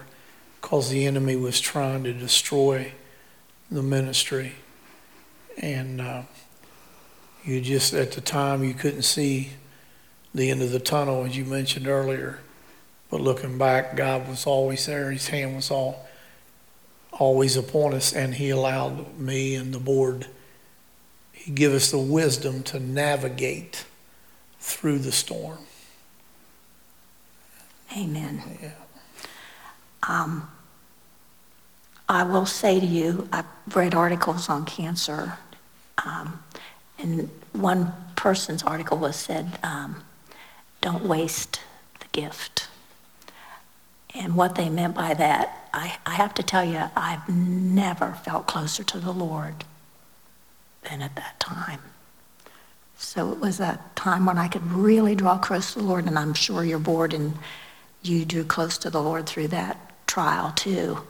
[0.60, 2.94] because the enemy was trying to destroy
[3.70, 4.54] the ministry,
[5.60, 6.24] and uh,
[7.44, 9.52] you just, at the time, you couldn't see
[10.34, 12.40] the end of the tunnel, as you mentioned earlier.
[13.12, 15.12] But looking back, God was always there.
[15.12, 16.07] His hand was all,
[17.20, 20.28] always upon us, and He allowed me and the board.
[21.32, 23.86] He give us the wisdom to navigate
[24.60, 25.60] through the storm.
[27.96, 28.42] Amen.
[28.62, 28.72] Yeah.
[30.08, 30.50] Um,
[32.10, 35.38] I will say to you, I've read articles on cancer.
[36.06, 36.44] Um,
[37.00, 40.04] and one person's article was said, um,
[40.82, 41.62] don't waste
[42.00, 42.68] the gift.
[44.14, 48.48] And what they meant by that, I, I have to tell you, I've never felt
[48.48, 49.64] closer to the Lord
[50.90, 51.82] than at that time.
[52.98, 56.18] So it was a time when I could really draw close to the Lord, and
[56.18, 57.38] I'm sure your board and
[58.02, 61.04] you drew close to the Lord through that trial too.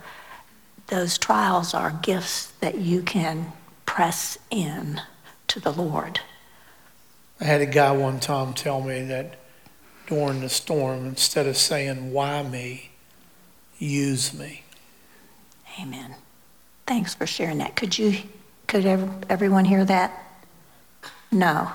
[0.88, 3.54] Those trials are gifts that you can
[3.86, 5.00] press in
[5.48, 6.20] to the Lord.
[7.40, 9.36] I had a guy one time tell me that
[10.08, 12.90] during the storm, instead of saying, Why me,
[13.80, 14.64] use me.
[15.82, 16.16] Amen.
[16.86, 17.76] Thanks for sharing that.
[17.76, 18.18] Could you,
[18.68, 18.86] could
[19.30, 20.12] everyone hear that?
[21.32, 21.72] No.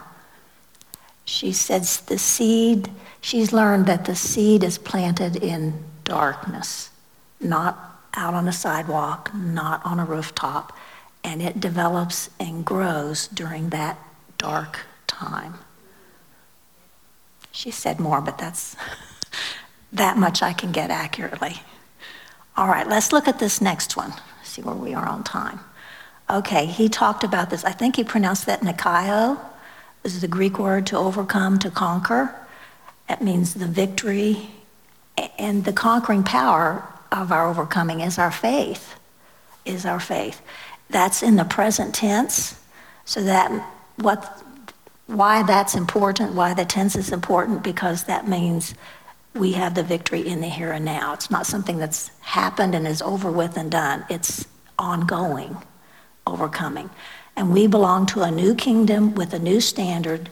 [1.25, 6.91] She says the seed, she's learned that the seed is planted in darkness,
[7.41, 10.77] not out on a sidewalk, not on a rooftop
[11.25, 13.99] and it develops and grows during that
[14.39, 15.55] dark time.
[17.53, 18.77] She said more, but that's
[19.93, 21.61] that much I can get accurately.
[22.57, 24.13] All right, let's look at this next one,
[24.43, 25.61] see where we are on time.
[26.29, 27.65] Okay, he talked about this.
[27.65, 29.41] I think he pronounced that Nikao.
[30.03, 32.35] This is the Greek word to overcome, to conquer.
[33.09, 34.51] That means the victory.
[35.39, 38.99] And the conquering power of our overcoming is our faith,
[39.65, 40.41] is our faith.
[40.89, 42.59] That's in the present tense.
[43.05, 43.51] So that
[43.97, 44.43] what
[45.07, 48.75] why that's important, why the tense is important, because that means
[49.35, 51.15] we have the victory in the here and now.
[51.15, 54.05] It's not something that's happened and is over with and done.
[54.11, 54.47] It's
[54.79, 55.57] ongoing,
[56.27, 56.91] overcoming.
[57.37, 60.29] And we belong to a new kingdom with a new standard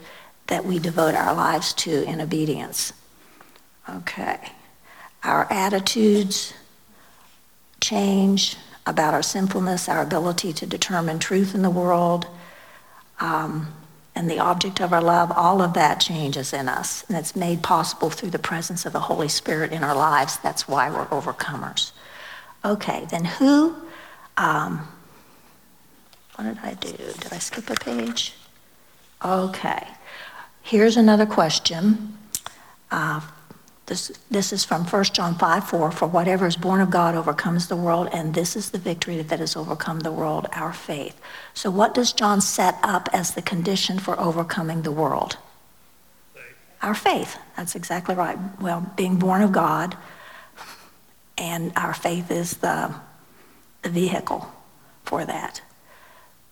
[0.47, 2.93] that we devote our lives to in obedience.
[3.89, 4.51] Okay.
[5.23, 6.53] Our attitudes
[7.79, 12.27] change about our sinfulness, our ability to determine truth in the world,
[13.19, 13.73] um,
[14.15, 17.05] and the object of our love, all of that changes in us.
[17.07, 20.37] And it's made possible through the presence of the Holy Spirit in our lives.
[20.37, 21.91] That's why we're overcomers.
[22.63, 23.75] Okay, then who,
[24.37, 24.87] um,
[26.35, 26.91] what did I do?
[26.91, 28.33] Did I skip a page?
[29.23, 29.87] Okay.
[30.61, 32.17] Here's another question.
[32.91, 33.21] Uh,
[33.91, 35.91] this, this is from 1 John 5 4.
[35.91, 39.39] For whatever is born of God overcomes the world, and this is the victory that
[39.39, 41.19] has overcome the world, our faith.
[41.53, 45.37] So, what does John set up as the condition for overcoming the world?
[46.81, 47.37] Our faith.
[47.57, 48.37] That's exactly right.
[48.61, 49.97] Well, being born of God,
[51.37, 52.95] and our faith is the,
[53.81, 54.49] the vehicle
[55.03, 55.61] for that.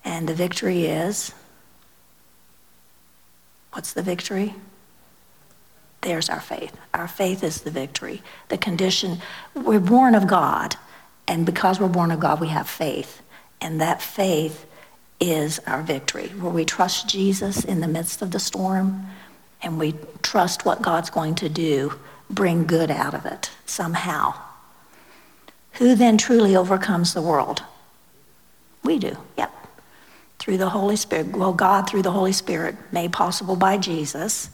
[0.04, 1.34] And the victory is
[3.72, 4.56] what's the victory?
[6.02, 6.76] There's our faith.
[6.94, 8.22] Our faith is the victory.
[8.48, 9.20] The condition,
[9.54, 10.76] we're born of God,
[11.28, 13.22] and because we're born of God, we have faith.
[13.62, 14.66] And that faith
[15.20, 19.06] is our victory, where we trust Jesus in the midst of the storm
[19.62, 21.94] and we trust what God's going to do,
[22.30, 24.34] bring good out of it somehow.
[25.74, 27.64] Who then truly overcomes the world?
[28.84, 29.54] We do, yep.
[30.40, 31.36] Through the Holy Spirit.
[31.36, 34.50] Well, God, through the Holy Spirit, made possible by Jesus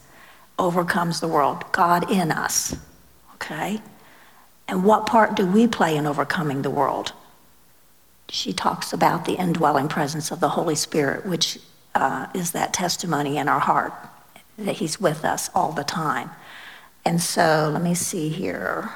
[0.58, 1.64] overcomes the world.
[1.72, 2.76] God in us.
[3.34, 3.80] Okay?
[4.68, 7.12] And what part do we play in overcoming the world?
[8.28, 11.58] She talks about the indwelling presence of the Holy Spirit, which
[11.94, 13.92] uh, is that testimony in our heart
[14.58, 16.30] that He's with us all the time.
[17.04, 18.90] And so let me see here.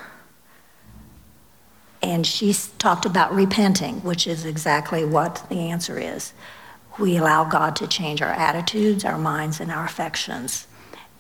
[2.03, 6.33] And she talked about repenting, which is exactly what the answer is.
[6.99, 10.67] We allow God to change our attitudes, our minds, and our affections.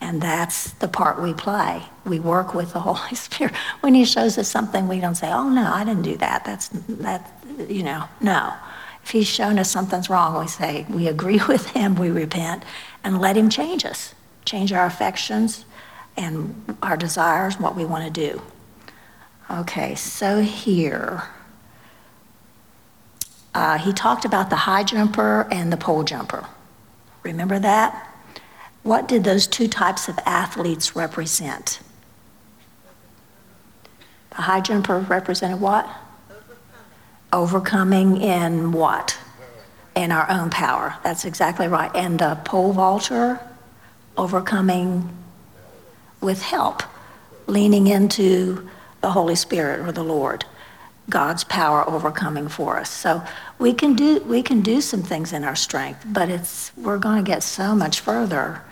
[0.00, 1.82] And that's the part we play.
[2.04, 3.54] We work with the Holy Spirit.
[3.80, 6.68] When He shows us something, we don't say, "Oh no, I didn't do that." That's
[6.68, 7.30] that,
[7.68, 8.54] you know, no.
[9.02, 12.64] If He's shown us something's wrong, we say we agree with Him, we repent,
[13.04, 15.64] and let Him change us, change our affections,
[16.16, 18.42] and our desires, what we want to do.
[19.50, 21.24] Okay, so here.
[23.52, 26.46] Uh, he talked about the high jumper and the pole jumper.
[27.24, 28.09] Remember that?
[28.82, 31.80] What did those two types of athletes represent?
[34.30, 35.84] The high jumper represented what?
[36.30, 36.56] Overcoming.
[37.32, 39.18] Overcoming in what?
[39.96, 40.94] In our own power.
[41.02, 41.90] That's exactly right.
[41.94, 43.40] And the pole vaulter,
[44.16, 45.10] overcoming
[46.20, 46.82] with help,
[47.46, 48.68] leaning into
[49.02, 50.44] the Holy Spirit or the Lord.
[51.10, 52.88] God's power overcoming for us.
[52.88, 53.22] So
[53.58, 57.22] we can do we can do some things in our strength, but it's we're going
[57.22, 58.62] to get so much further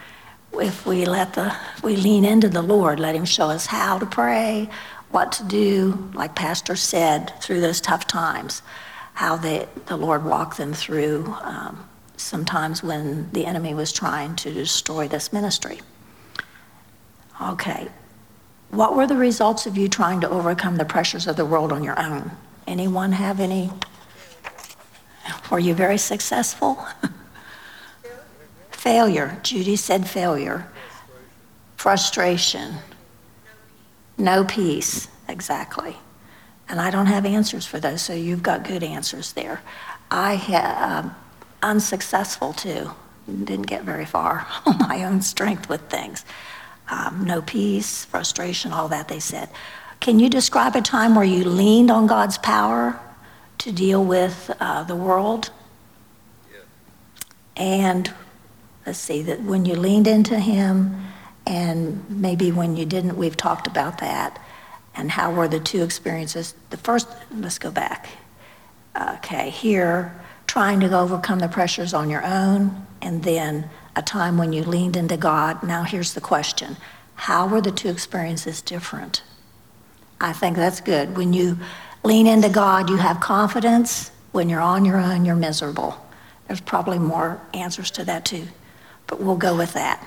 [0.55, 4.07] if we let the we lean into the Lord, let him show us how to
[4.07, 4.69] pray,
[5.11, 8.63] what to do, like Pastor said, through those tough times,
[9.15, 14.53] how they, the Lord walked them through um, sometimes when the enemy was trying to
[14.53, 15.81] destroy this ministry.
[17.41, 17.89] Okay.
[18.71, 21.83] What were the results of you trying to overcome the pressures of the world on
[21.83, 22.31] your own?
[22.67, 23.71] Anyone have any?
[25.51, 26.87] Were you very successful?
[28.79, 29.41] Failure.
[29.43, 30.69] Judy said failure.
[31.77, 32.77] Frustration.
[34.17, 35.09] No peace.
[35.29, 35.97] Exactly.
[36.69, 39.61] And I don't have answers for those, so you've got good answers there.
[40.13, 41.17] I had um,
[41.61, 42.93] unsuccessful too.
[43.27, 46.25] Didn't get very far on my own strength with things.
[46.89, 49.49] Um, no peace, frustration, all that they said.
[49.99, 53.01] Can you describe a time where you leaned on God's power
[53.59, 55.51] to deal with uh, the world?
[56.49, 56.61] Yeah.
[57.57, 58.15] And
[58.89, 60.97] let's see, that when you leaned into Him
[61.47, 64.43] and maybe when you didn't, we've talked about that.
[64.95, 66.55] And how were the two experiences?
[66.71, 68.09] The first, let's go back.
[68.99, 74.55] Okay, here, trying to overcome the pressures on your own, and then a time when
[74.55, 75.63] you leaned into God.
[75.63, 76.79] Now, here's the question
[77.15, 79.23] How were the two experiences different?
[80.19, 81.15] I think that's good.
[81.15, 81.59] When you
[82.05, 84.11] lean into God, you have confidence.
[84.33, 85.95] When you're on your own, you're miserable.
[86.47, 88.49] There's probably more answers to that, too
[89.09, 90.07] but we'll go with that.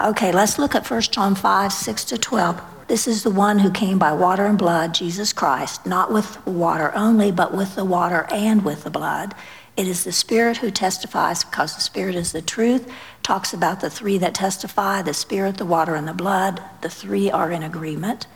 [0.00, 2.62] Okay, let's look at 1 John 5, 6 to 12.
[2.88, 6.90] This is the one who came by water and blood, Jesus Christ, not with water
[6.96, 9.34] only, but with the water and with the blood.
[9.76, 12.90] It is the Spirit who testifies because the Spirit is the truth.
[13.22, 16.62] Talks about the three that testify the Spirit, the water, and the blood.
[16.80, 18.26] The three are in agreement.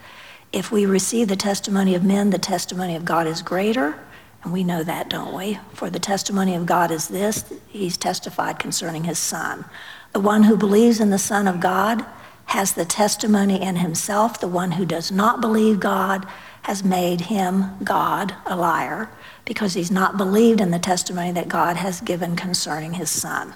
[0.53, 3.99] If we receive the testimony of men, the testimony of God is greater.
[4.45, 5.59] And we know that, don't we?
[5.73, 9.65] For the testimony of God is this He's testified concerning His Son.
[10.13, 12.05] The one who believes in the Son of God
[12.47, 14.39] has the testimony in himself.
[14.39, 16.27] The one who does not believe God
[16.63, 19.11] has made him, God, a liar
[19.45, 23.55] because he's not believed in the testimony that God has given concerning his Son.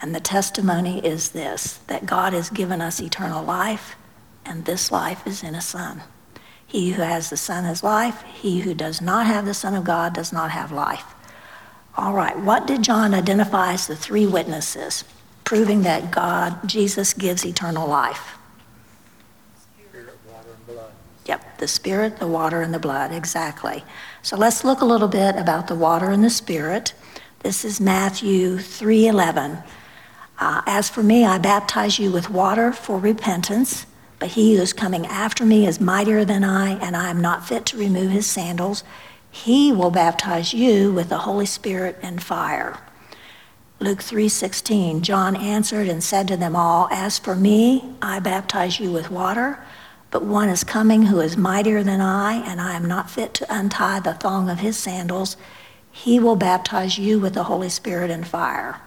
[0.00, 3.96] And the testimony is this that God has given us eternal life,
[4.44, 6.02] and this life is in a Son.
[6.66, 8.22] He who has the Son has life.
[8.22, 11.14] He who does not have the Son of God does not have life.
[11.96, 15.04] All right, what did John identify as the three witnesses
[15.44, 18.36] proving that God, Jesus, gives eternal life?
[19.58, 20.90] Spirit, water, and blood.
[21.24, 23.82] Yep, the Spirit, the water, and the blood, exactly.
[24.22, 26.92] So let's look a little bit about the water and the Spirit.
[27.40, 29.62] This is Matthew 3:11.
[30.38, 33.86] Uh, As for me, I baptize you with water for repentance,
[34.18, 37.46] but he who is coming after me is mightier than I, and I am not
[37.46, 38.82] fit to remove his sandals.
[39.30, 42.78] He will baptize you with the Holy Spirit and fire.
[43.78, 48.90] Luke 3:16 John answered and said to them all, "As for me, I baptize you
[48.90, 49.58] with water,
[50.10, 53.54] but one is coming who is mightier than I, and I am not fit to
[53.54, 55.36] untie the thong of his sandals.
[55.90, 58.80] He will baptize you with the Holy Spirit and fire."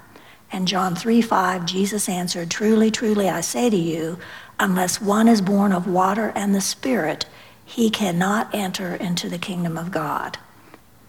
[0.52, 4.18] And John 3 5, Jesus answered, Truly, truly, I say to you,
[4.60, 7.26] unless one is born of water and the Spirit,
[7.66, 10.38] he cannot enter into the kingdom of God.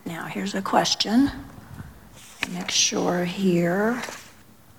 [0.07, 1.30] Now, here's a question.
[2.53, 4.03] Make sure here.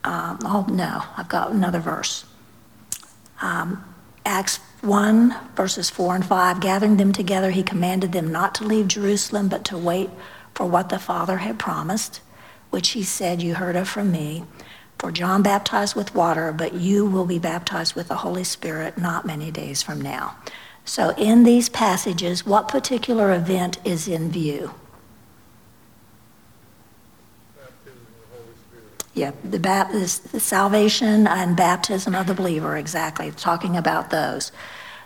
[0.04, 2.26] Um, oh, no, I've got another verse.
[3.42, 3.84] Um,
[4.26, 6.60] Acts 1, verses 4 and 5.
[6.60, 10.10] Gathering them together, he commanded them not to leave Jerusalem, but to wait
[10.54, 12.22] for what the Father had promised,
[12.70, 14.44] which he said, You heard of from me.
[15.02, 19.26] For John baptized with water, but you will be baptized with the Holy Spirit not
[19.26, 20.36] many days from now.
[20.86, 24.76] So, in these passages, what particular event is in view?
[29.16, 34.52] Yeah, the, baptist, the salvation and baptism of the believer, exactly, talking about those.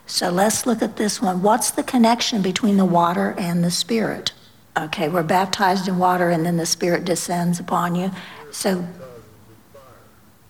[0.06, 1.42] So let's look at this one.
[1.42, 4.34] What's the connection between the water and the Spirit?
[4.78, 8.12] Okay, we're baptized in water and then the Spirit descends upon you.
[8.52, 8.86] So,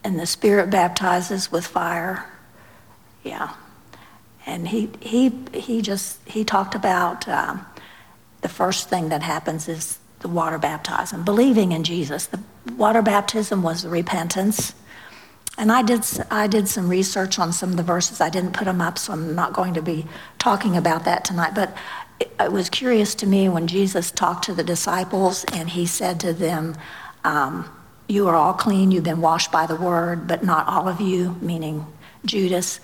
[0.05, 2.27] and the Spirit baptizes with fire.
[3.23, 3.55] Yeah.
[4.45, 7.65] And he, he, he just, he talked about um,
[8.41, 12.27] the first thing that happens is the water baptism, believing in Jesus.
[12.27, 12.39] The
[12.77, 14.75] water baptism was the repentance.
[15.57, 18.21] And I did, I did some research on some of the verses.
[18.21, 20.05] I didn't put them up, so I'm not going to be
[20.37, 21.55] talking about that tonight.
[21.55, 21.75] But
[22.19, 26.19] it, it was curious to me when Jesus talked to the disciples and he said
[26.19, 26.77] to them,
[27.23, 27.67] um,
[28.07, 31.35] You are all clean, you've been washed by the word, but not all of you,
[31.41, 31.85] meaning
[32.25, 32.79] Judas.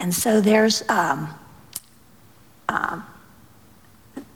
[0.00, 1.32] And so there's um,
[2.68, 3.00] uh,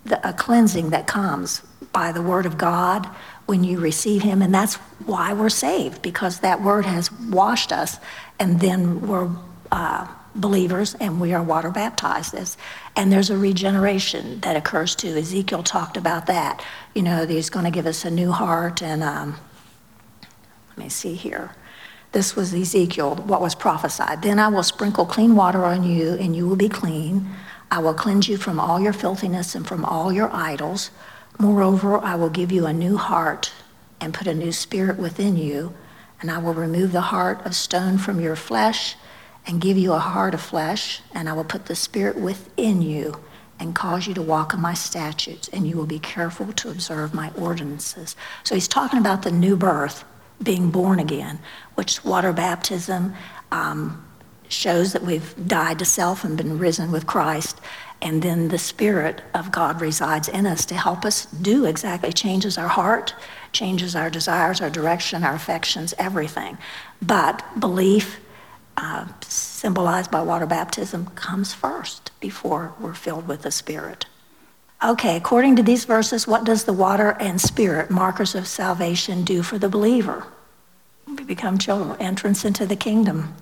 [0.05, 1.61] the, a cleansing that comes
[1.93, 3.07] by the word of God
[3.47, 4.75] when you receive him and that's
[5.07, 7.99] why we're saved because that word has washed us
[8.39, 9.31] and then we're
[9.73, 12.35] uh, believers and we are water baptized.
[12.97, 15.17] And there's a regeneration that occurs too.
[15.17, 16.65] Ezekiel talked about that.
[16.95, 19.37] You know he's going to give us a new heart and um,
[20.79, 21.51] let me see here.
[22.13, 24.23] This was ezekiel what was prophesied.
[24.23, 27.29] Then i will sprinkle clean water on you and you will be clean.
[27.69, 30.93] I will cleanse you from all your filthiness and from all your idols.
[31.37, 33.53] Moreover, I will give you a new heart
[34.01, 35.75] and put a new spirit within you,
[36.21, 38.95] and I will remove the heart of stone from your flesh
[39.49, 43.19] and give you a heart of flesh, and I will put the spirit within you
[43.59, 47.13] and cause you to walk in my statutes, and you will be careful to observe
[47.13, 48.15] my ordinances.
[48.45, 50.05] So he's talking about the new birth,
[50.43, 51.39] being born again,
[51.75, 53.15] which water baptism
[53.51, 54.05] um,
[54.49, 57.61] shows that we've died to self and been risen with Christ.
[58.01, 62.57] And then the Spirit of God resides in us to help us do exactly, changes
[62.57, 63.15] our heart,
[63.53, 66.59] changes our desires, our direction, our affections, everything.
[67.03, 68.21] But belief,
[68.77, 74.07] uh, symbolized by water baptism, comes first before we're filled with the Spirit.
[74.83, 79.43] Okay, according to these verses, what does the water and Spirit, markers of salvation, do
[79.43, 80.25] for the believer?
[81.07, 83.35] We become children, entrance into the kingdom.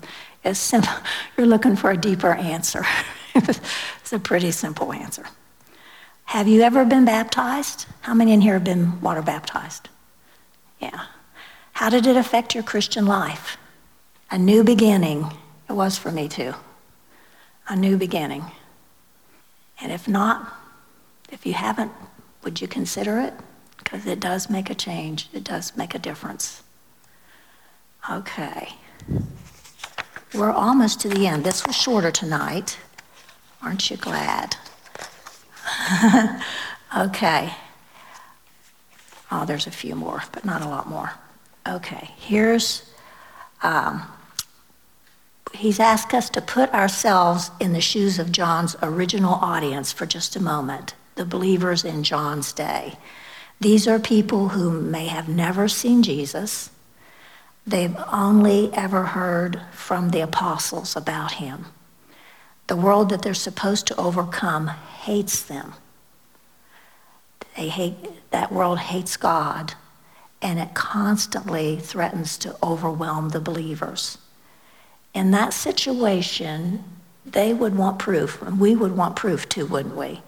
[0.43, 0.93] It's simple.
[1.37, 2.85] You're looking for a deeper answer.
[3.35, 5.25] it's a pretty simple answer.
[6.25, 7.85] Have you ever been baptized?
[8.01, 9.89] How many in here have been water baptized?
[10.79, 11.05] Yeah.
[11.73, 13.57] How did it affect your Christian life?
[14.31, 15.31] A new beginning.
[15.69, 16.55] It was for me too.
[17.69, 18.45] A new beginning.
[19.79, 20.56] And if not,
[21.31, 21.91] if you haven't,
[22.43, 23.33] would you consider it?
[23.89, 26.61] because it does make a change, it does make a difference.
[28.11, 28.73] Okay.
[30.33, 31.45] We're almost to the end.
[31.45, 32.77] This was shorter tonight.
[33.61, 34.57] Aren't you glad?
[36.97, 37.53] okay.
[39.31, 41.13] Oh, there's a few more, but not a lot more.
[41.65, 42.93] Okay, here's,
[43.63, 44.03] um,
[45.53, 50.35] he's asked us to put ourselves in the shoes of John's original audience for just
[50.35, 52.97] a moment, the believers in John's day.
[53.59, 56.69] These are people who may have never seen Jesus.
[57.65, 61.65] They've only ever heard from the apostles about him.
[62.67, 65.73] The world that they're supposed to overcome hates them.
[67.55, 67.95] They hate,
[68.31, 69.73] that world hates God,
[70.41, 74.17] and it constantly threatens to overwhelm the believers.
[75.13, 76.83] In that situation,
[77.25, 80.21] they would want proof, and we would want proof too, wouldn't we?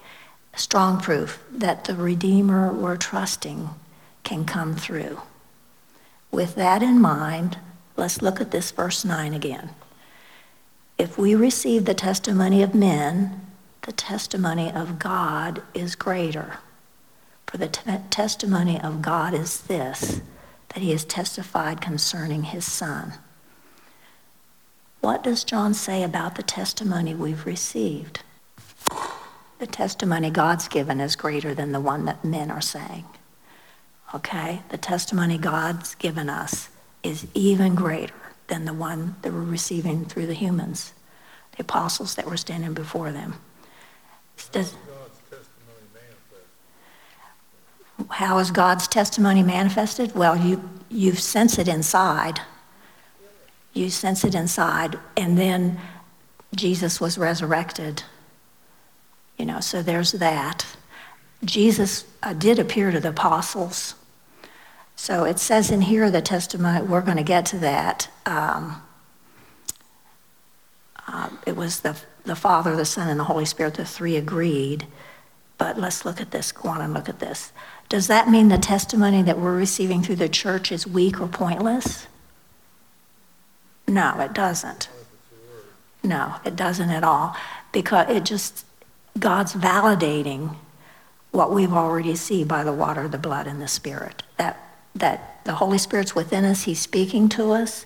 [0.56, 3.70] Strong proof that the Redeemer we're trusting
[4.24, 5.22] can come through.
[6.32, 7.58] With that in mind,
[7.96, 9.70] let's look at this verse 9 again.
[10.98, 13.48] If we receive the testimony of men,
[13.84, 16.58] the testimony of God is greater.
[17.48, 17.82] For the t-
[18.12, 20.22] testimony of God is this
[20.70, 23.14] that he has testified concerning his Son.
[25.02, 28.22] What does John say about the testimony we've received?
[29.60, 33.06] The testimony God's given is greater than the one that men are saying.
[34.16, 34.62] Okay?
[34.70, 36.70] The testimony God's given us
[37.04, 38.14] is even greater
[38.48, 40.94] than the one that we're receiving through the humans,
[41.56, 43.36] the apostles that were standing before them.
[44.52, 44.74] Does,
[48.10, 50.16] how is God's testimony manifested?
[50.16, 52.40] Well, you, you sense it inside.
[53.74, 54.98] You sense it inside.
[55.18, 55.80] And then
[56.56, 58.04] Jesus was resurrected.
[59.40, 60.68] You know, so there's that.
[61.44, 63.96] Jesus uh, did appear to the apostles.
[64.98, 68.10] So it says in here the testimony, we're going to get to that.
[68.26, 68.82] Um,
[71.08, 74.86] uh, it was the, the Father, the Son, and the Holy Spirit, the three agreed.
[75.58, 77.54] But let's look at this, go on and look at this.
[77.88, 82.08] Does that mean the testimony that we're receiving through the church is weak or pointless?
[83.88, 84.90] No, it doesn't.
[86.04, 87.36] No, it doesn't at all.
[87.72, 88.66] Because it just,
[89.18, 90.56] God's validating
[91.32, 94.24] what we've already seen by the water, the blood, and the Spirit.
[94.38, 94.58] That,
[94.96, 97.86] that the Holy Spirit's within us, He's speaking to us,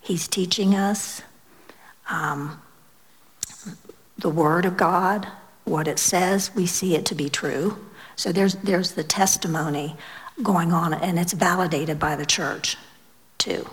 [0.00, 1.22] He's teaching us.
[2.08, 2.60] Um,
[4.18, 5.28] the Word of God,
[5.64, 7.84] what it says, we see it to be true.
[8.16, 9.96] So there's, there's the testimony
[10.42, 12.76] going on, and it's validated by the church,
[13.38, 13.68] too.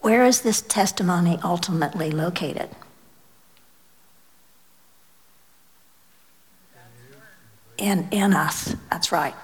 [0.00, 2.70] Where is this testimony ultimately located?
[7.80, 9.34] In, in us, that's right,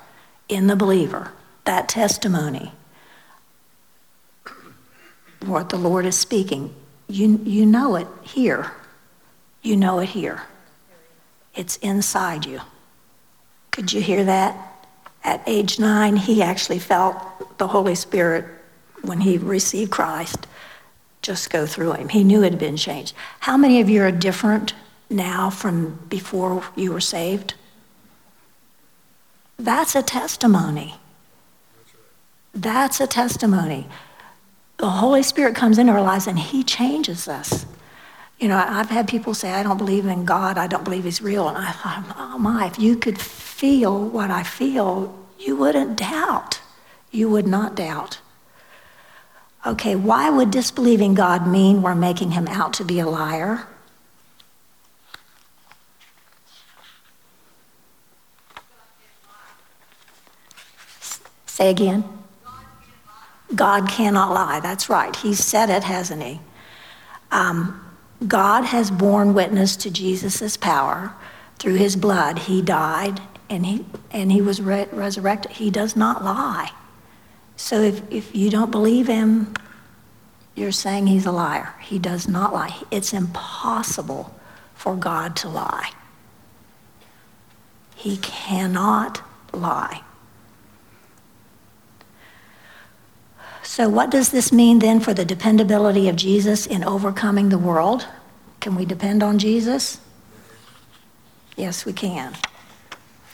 [0.49, 1.33] in the believer.
[1.65, 2.71] That testimony,
[5.45, 6.75] what the Lord is speaking,
[7.09, 8.71] you, you know it here.
[9.63, 10.43] You know it here.
[11.55, 12.61] It's inside you.
[13.71, 14.55] Could you hear that?
[15.25, 18.45] At age nine, he actually felt the Holy Spirit
[19.03, 20.47] when he received Christ
[21.23, 22.09] just go through him.
[22.09, 23.15] He knew it had been changed.
[23.41, 24.75] How many of you are different
[25.11, 27.55] now from before you were saved?
[29.59, 30.97] That's a testimony.
[32.55, 33.87] That's a testimony.
[34.79, 37.67] The Holy Spirit comes into our lives and he changes us.
[38.39, 41.23] You know, I've had people say, I don't believe in God, I don't believe He's
[41.23, 41.49] real.
[41.49, 46.61] And I thought, oh my, if you could feel what I feel, you wouldn't doubt.
[47.11, 48.21] You would not doubt.
[49.65, 53.67] Okay, why would disbelieving God mean we're making Him out to be a liar?
[61.57, 62.05] Say again.
[63.55, 64.61] God cannot lie.
[64.61, 65.17] That's right.
[65.17, 66.39] He said it, hasn't he?
[67.31, 67.83] Um,
[68.29, 71.15] God has borne witness to Jesus' power
[71.59, 72.41] through his blood.
[72.41, 75.53] He died and he, and he was re- resurrected.
[75.53, 76.73] He does not lie.
[77.57, 79.55] So if, if you don't believe him,
[80.55, 81.73] you're saying he's a liar.
[81.81, 82.83] He does not lie.
[82.91, 84.39] It's impossible
[84.75, 85.93] for God to lie.
[87.95, 89.23] He cannot
[89.55, 90.03] lie.
[93.67, 98.07] So, what does this mean then for the dependability of Jesus in overcoming the world?
[98.61, 100.01] Can we depend on Jesus?
[101.57, 102.35] Yes, we can.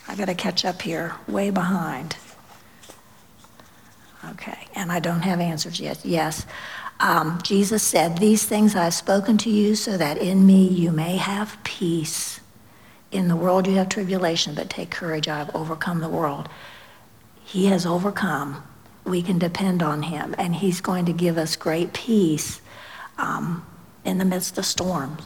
[0.08, 2.16] I got to catch up here, way behind.
[4.30, 6.04] Okay, and I don't have answers yet.
[6.04, 6.46] Yes.
[6.98, 10.92] Um, Jesus said, These things I have spoken to you so that in me you
[10.92, 12.40] may have peace.
[13.12, 16.48] In the world you have tribulation, but take courage, I have overcome the world.
[17.44, 18.64] He has overcome.
[19.04, 22.60] We can depend on him, and he's going to give us great peace
[23.18, 23.66] um,
[24.04, 25.22] in the midst of storms.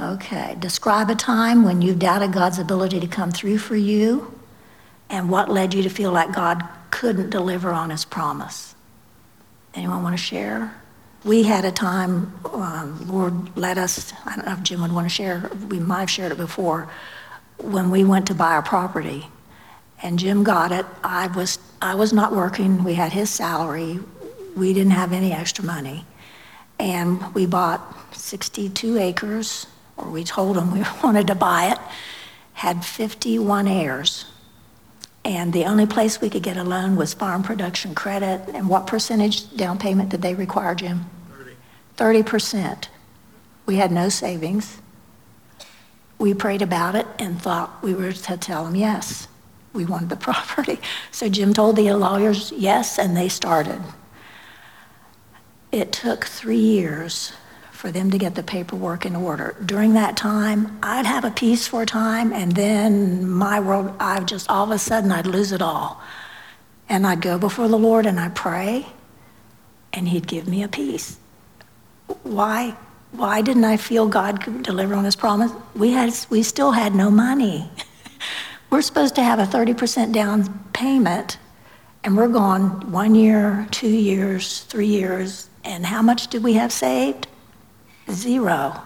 [0.00, 4.38] Okay, describe a time when you've doubted God's ability to come through for you
[5.10, 8.74] and what led you to feel like God couldn't deliver on his promise.
[9.74, 10.74] Anyone want to share?
[11.24, 15.04] We had a time, um, Lord led us, I don't know if Jim would want
[15.04, 16.88] to share, we might have shared it before,
[17.58, 19.28] when we went to buy a property.
[20.02, 20.84] And Jim got it.
[21.04, 22.82] I was, I was not working.
[22.82, 24.00] We had his salary.
[24.56, 26.04] We didn't have any extra money.
[26.78, 31.78] And we bought 62 acres, or we told him we wanted to buy it,
[32.54, 34.26] had 51 heirs.
[35.24, 38.42] And the only place we could get a loan was farm production credit.
[38.54, 41.04] And what percentage down payment did they require, Jim?
[41.96, 42.22] 30.
[42.22, 42.88] 30%.
[43.66, 44.78] We had no savings.
[46.18, 49.28] We prayed about it and thought we were to tell them yes.
[49.72, 50.80] We wanted the property.
[51.10, 53.80] So Jim told the lawyers yes, and they started.
[55.70, 57.32] It took three years
[57.82, 59.56] for them to get the paperwork in order.
[59.66, 64.20] During that time, I'd have a peace for a time, and then my world, I
[64.20, 66.00] just all of a sudden I'd lose it all.
[66.88, 68.86] And I'd go before the Lord and I'd pray,
[69.92, 71.18] and He'd give me a peace.
[72.22, 72.76] Why?
[73.10, 75.50] Why didn't I feel God could deliver on His promise?
[75.74, 77.68] We had, we still had no money.
[78.72, 81.36] we're supposed to have a 30% down payment,
[82.02, 86.72] and we're gone one year, two years, three years, and how much did we have
[86.72, 87.26] saved?
[88.10, 88.80] Zero.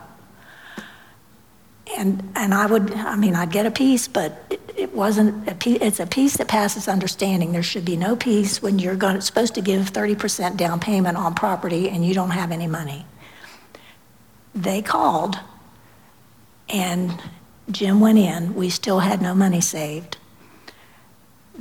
[1.96, 5.54] And, and I would, I mean, I'd get a peace, but it, it wasn't, a
[5.54, 7.52] peace, it's a peace that passes understanding.
[7.52, 11.36] There should be no peace when you're going, supposed to give 30% down payment on
[11.36, 13.06] property and you don't have any money.
[14.52, 15.38] They called,
[16.68, 17.22] and
[17.70, 18.54] Jim went in.
[18.54, 20.18] We still had no money saved.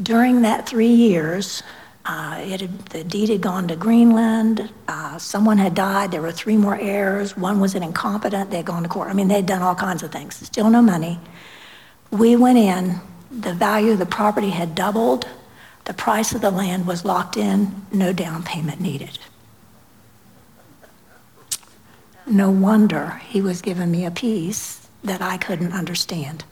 [0.01, 1.63] During that three years,
[2.05, 4.69] uh, it had, the deed had gone to Greenland.
[4.87, 6.11] Uh, someone had died.
[6.11, 7.35] There were three more heirs.
[7.35, 8.51] One was an incompetent.
[8.51, 9.09] They had gone to court.
[9.09, 10.35] I mean, they had done all kinds of things.
[10.35, 11.19] Still no money.
[12.11, 12.99] We went in.
[13.31, 15.27] The value of the property had doubled.
[15.85, 17.85] The price of the land was locked in.
[17.91, 19.17] No down payment needed.
[22.27, 26.43] No wonder he was giving me a peace that I couldn't understand.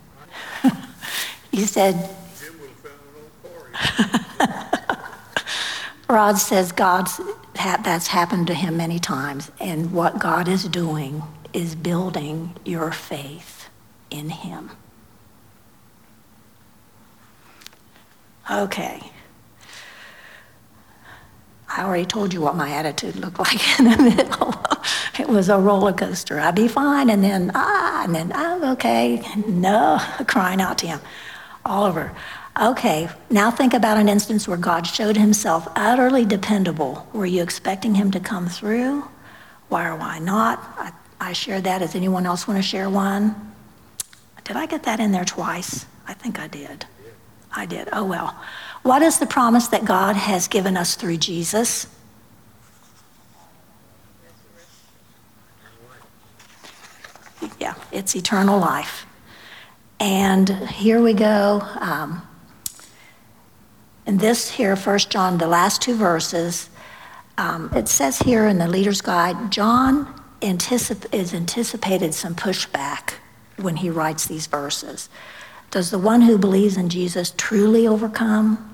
[1.51, 2.09] he said,
[6.09, 7.19] Rod says God's
[7.55, 11.23] that's happened to him many times, and what God is doing
[11.53, 13.69] is building your faith
[14.09, 14.71] in Him.
[18.49, 19.01] Okay.
[21.75, 24.55] I already told you what my attitude looked like in the middle.
[25.19, 26.39] it was a roller coaster.
[26.39, 29.23] I'd be fine, and then ah, and then I'm okay.
[29.47, 30.99] No, crying out to Him.
[31.65, 32.13] Oliver,
[32.61, 37.07] Okay, now think about an instance where God showed himself utterly dependable.
[37.11, 39.03] Were you expecting him to come through?
[39.69, 40.59] Why or why not?
[40.77, 41.79] I, I that.
[41.79, 43.53] Does anyone else want to share one?
[44.43, 45.87] Did I get that in there twice?
[46.07, 46.85] I think I did.
[47.51, 47.89] I did.
[47.91, 48.39] Oh, well.
[48.83, 51.87] What is the promise that God has given us through Jesus?
[57.59, 59.05] Yeah, it's eternal life.
[60.01, 61.61] And here we go.
[61.79, 62.27] Um,
[64.05, 66.69] and this here, First John, the last two verses,
[67.37, 73.13] um, it says here in the Leader's Guide, John anticip- is anticipated some pushback
[73.55, 75.07] when he writes these verses.
[75.71, 78.72] Does the one who believes in Jesus truly overcome?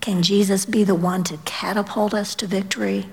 [0.00, 3.06] Can Jesus be the one to catapult us to victory?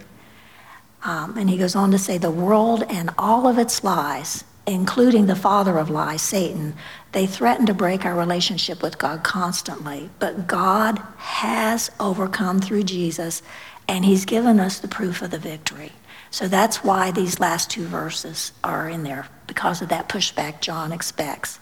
[1.03, 5.25] Um, and he goes on to say, the world and all of its lies including
[5.25, 6.73] the father of lies, Satan,
[7.11, 10.09] they threaten to break our relationship with God constantly.
[10.19, 13.41] But God has overcome through Jesus,
[13.87, 15.91] and He's given us the proof of the victory.
[16.31, 20.91] So that's why these last two verses are in there, because of that pushback John
[20.91, 21.59] expects.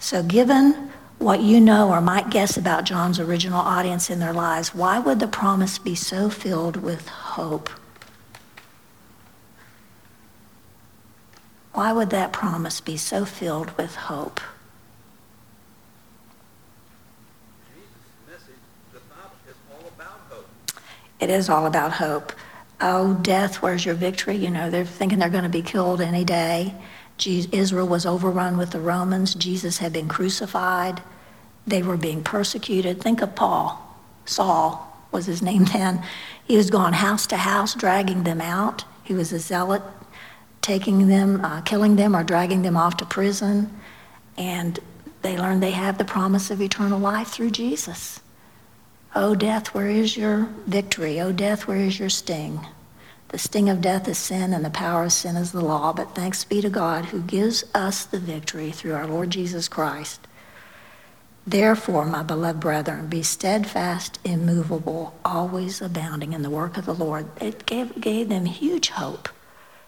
[0.00, 4.74] So, given what you know or might guess about John's original audience in their lives,
[4.74, 7.68] why would the promise be so filled with hope?
[11.72, 14.40] Why would that promise be so filled with hope?
[21.20, 22.32] It is all about hope.
[22.80, 24.36] Oh, death, where's your victory?
[24.36, 26.74] You know, they're thinking they're going to be killed any day.
[27.26, 29.34] Israel was overrun with the Romans.
[29.34, 31.02] Jesus had been crucified.
[31.66, 33.00] They were being persecuted.
[33.00, 33.84] Think of Paul.
[34.24, 36.02] Saul was his name then.
[36.46, 38.84] He was going house to house, dragging them out.
[39.04, 39.82] He was a zealot
[40.68, 43.74] taking them, uh, killing them, or dragging them off to prison.
[44.36, 44.78] And
[45.22, 48.20] they learn they have the promise of eternal life through Jesus.
[49.14, 51.20] O death, where is your victory?
[51.20, 52.60] O death, where is your sting?
[53.28, 55.92] The sting of death is sin, and the power of sin is the law.
[55.92, 60.26] But thanks be to God who gives us the victory through our Lord Jesus Christ.
[61.46, 67.26] Therefore, my beloved brethren, be steadfast, immovable, always abounding in the work of the Lord.
[67.40, 69.28] It gave, gave them huge hope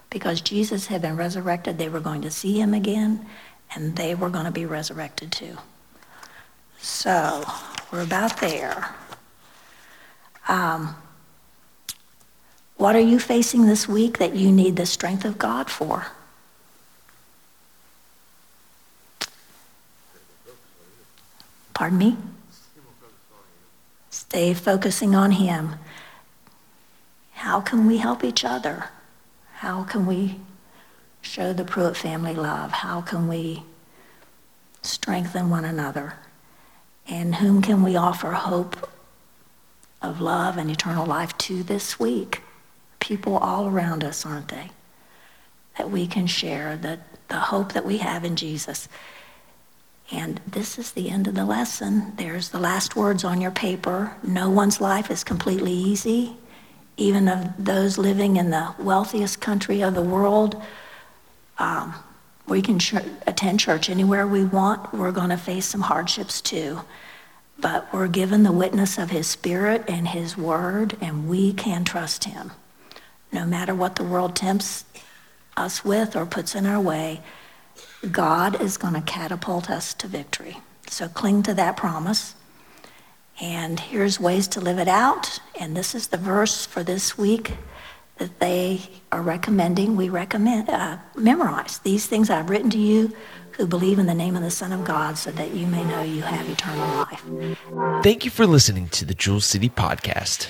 [0.09, 1.77] because Jesus had been resurrected.
[1.77, 3.25] They were going to see him again,
[3.73, 5.57] and they were going to be resurrected too.
[6.79, 7.43] So,
[7.91, 8.95] we're about there.
[10.47, 10.95] Um,
[12.81, 16.07] what are you facing this week that you need the strength of God for?
[21.75, 22.17] Pardon me?
[24.09, 25.75] Stay focusing on Him.
[27.33, 28.89] How can we help each other?
[29.57, 30.39] How can we
[31.21, 32.71] show the Pruitt family love?
[32.71, 33.61] How can we
[34.81, 36.15] strengthen one another?
[37.07, 38.89] And whom can we offer hope
[40.01, 42.40] of love and eternal life to this week?
[43.01, 44.69] People all around us, aren't they?
[45.77, 48.87] That we can share the, the hope that we have in Jesus.
[50.11, 52.13] And this is the end of the lesson.
[52.17, 54.15] There's the last words on your paper.
[54.23, 56.37] No one's life is completely easy.
[56.97, 60.61] Even of those living in the wealthiest country of the world,
[61.57, 61.95] um,
[62.47, 62.95] we can ch-
[63.25, 64.93] attend church anywhere we want.
[64.93, 66.81] We're going to face some hardships too.
[67.57, 72.25] But we're given the witness of His Spirit and His Word, and we can trust
[72.25, 72.51] Him.
[73.31, 74.85] No matter what the world tempts
[75.55, 77.21] us with or puts in our way,
[78.11, 80.57] God is going to catapult us to victory.
[80.87, 82.35] So cling to that promise.
[83.39, 85.39] And here's ways to live it out.
[85.59, 87.53] And this is the verse for this week
[88.17, 91.79] that they are recommending we recommend uh, memorize.
[91.79, 93.15] These things I've written to you
[93.61, 96.01] who believe in the name of the Son of God so that you may know
[96.01, 97.23] you have eternal life.
[98.01, 100.49] Thank you for listening to the Jewel City Podcast.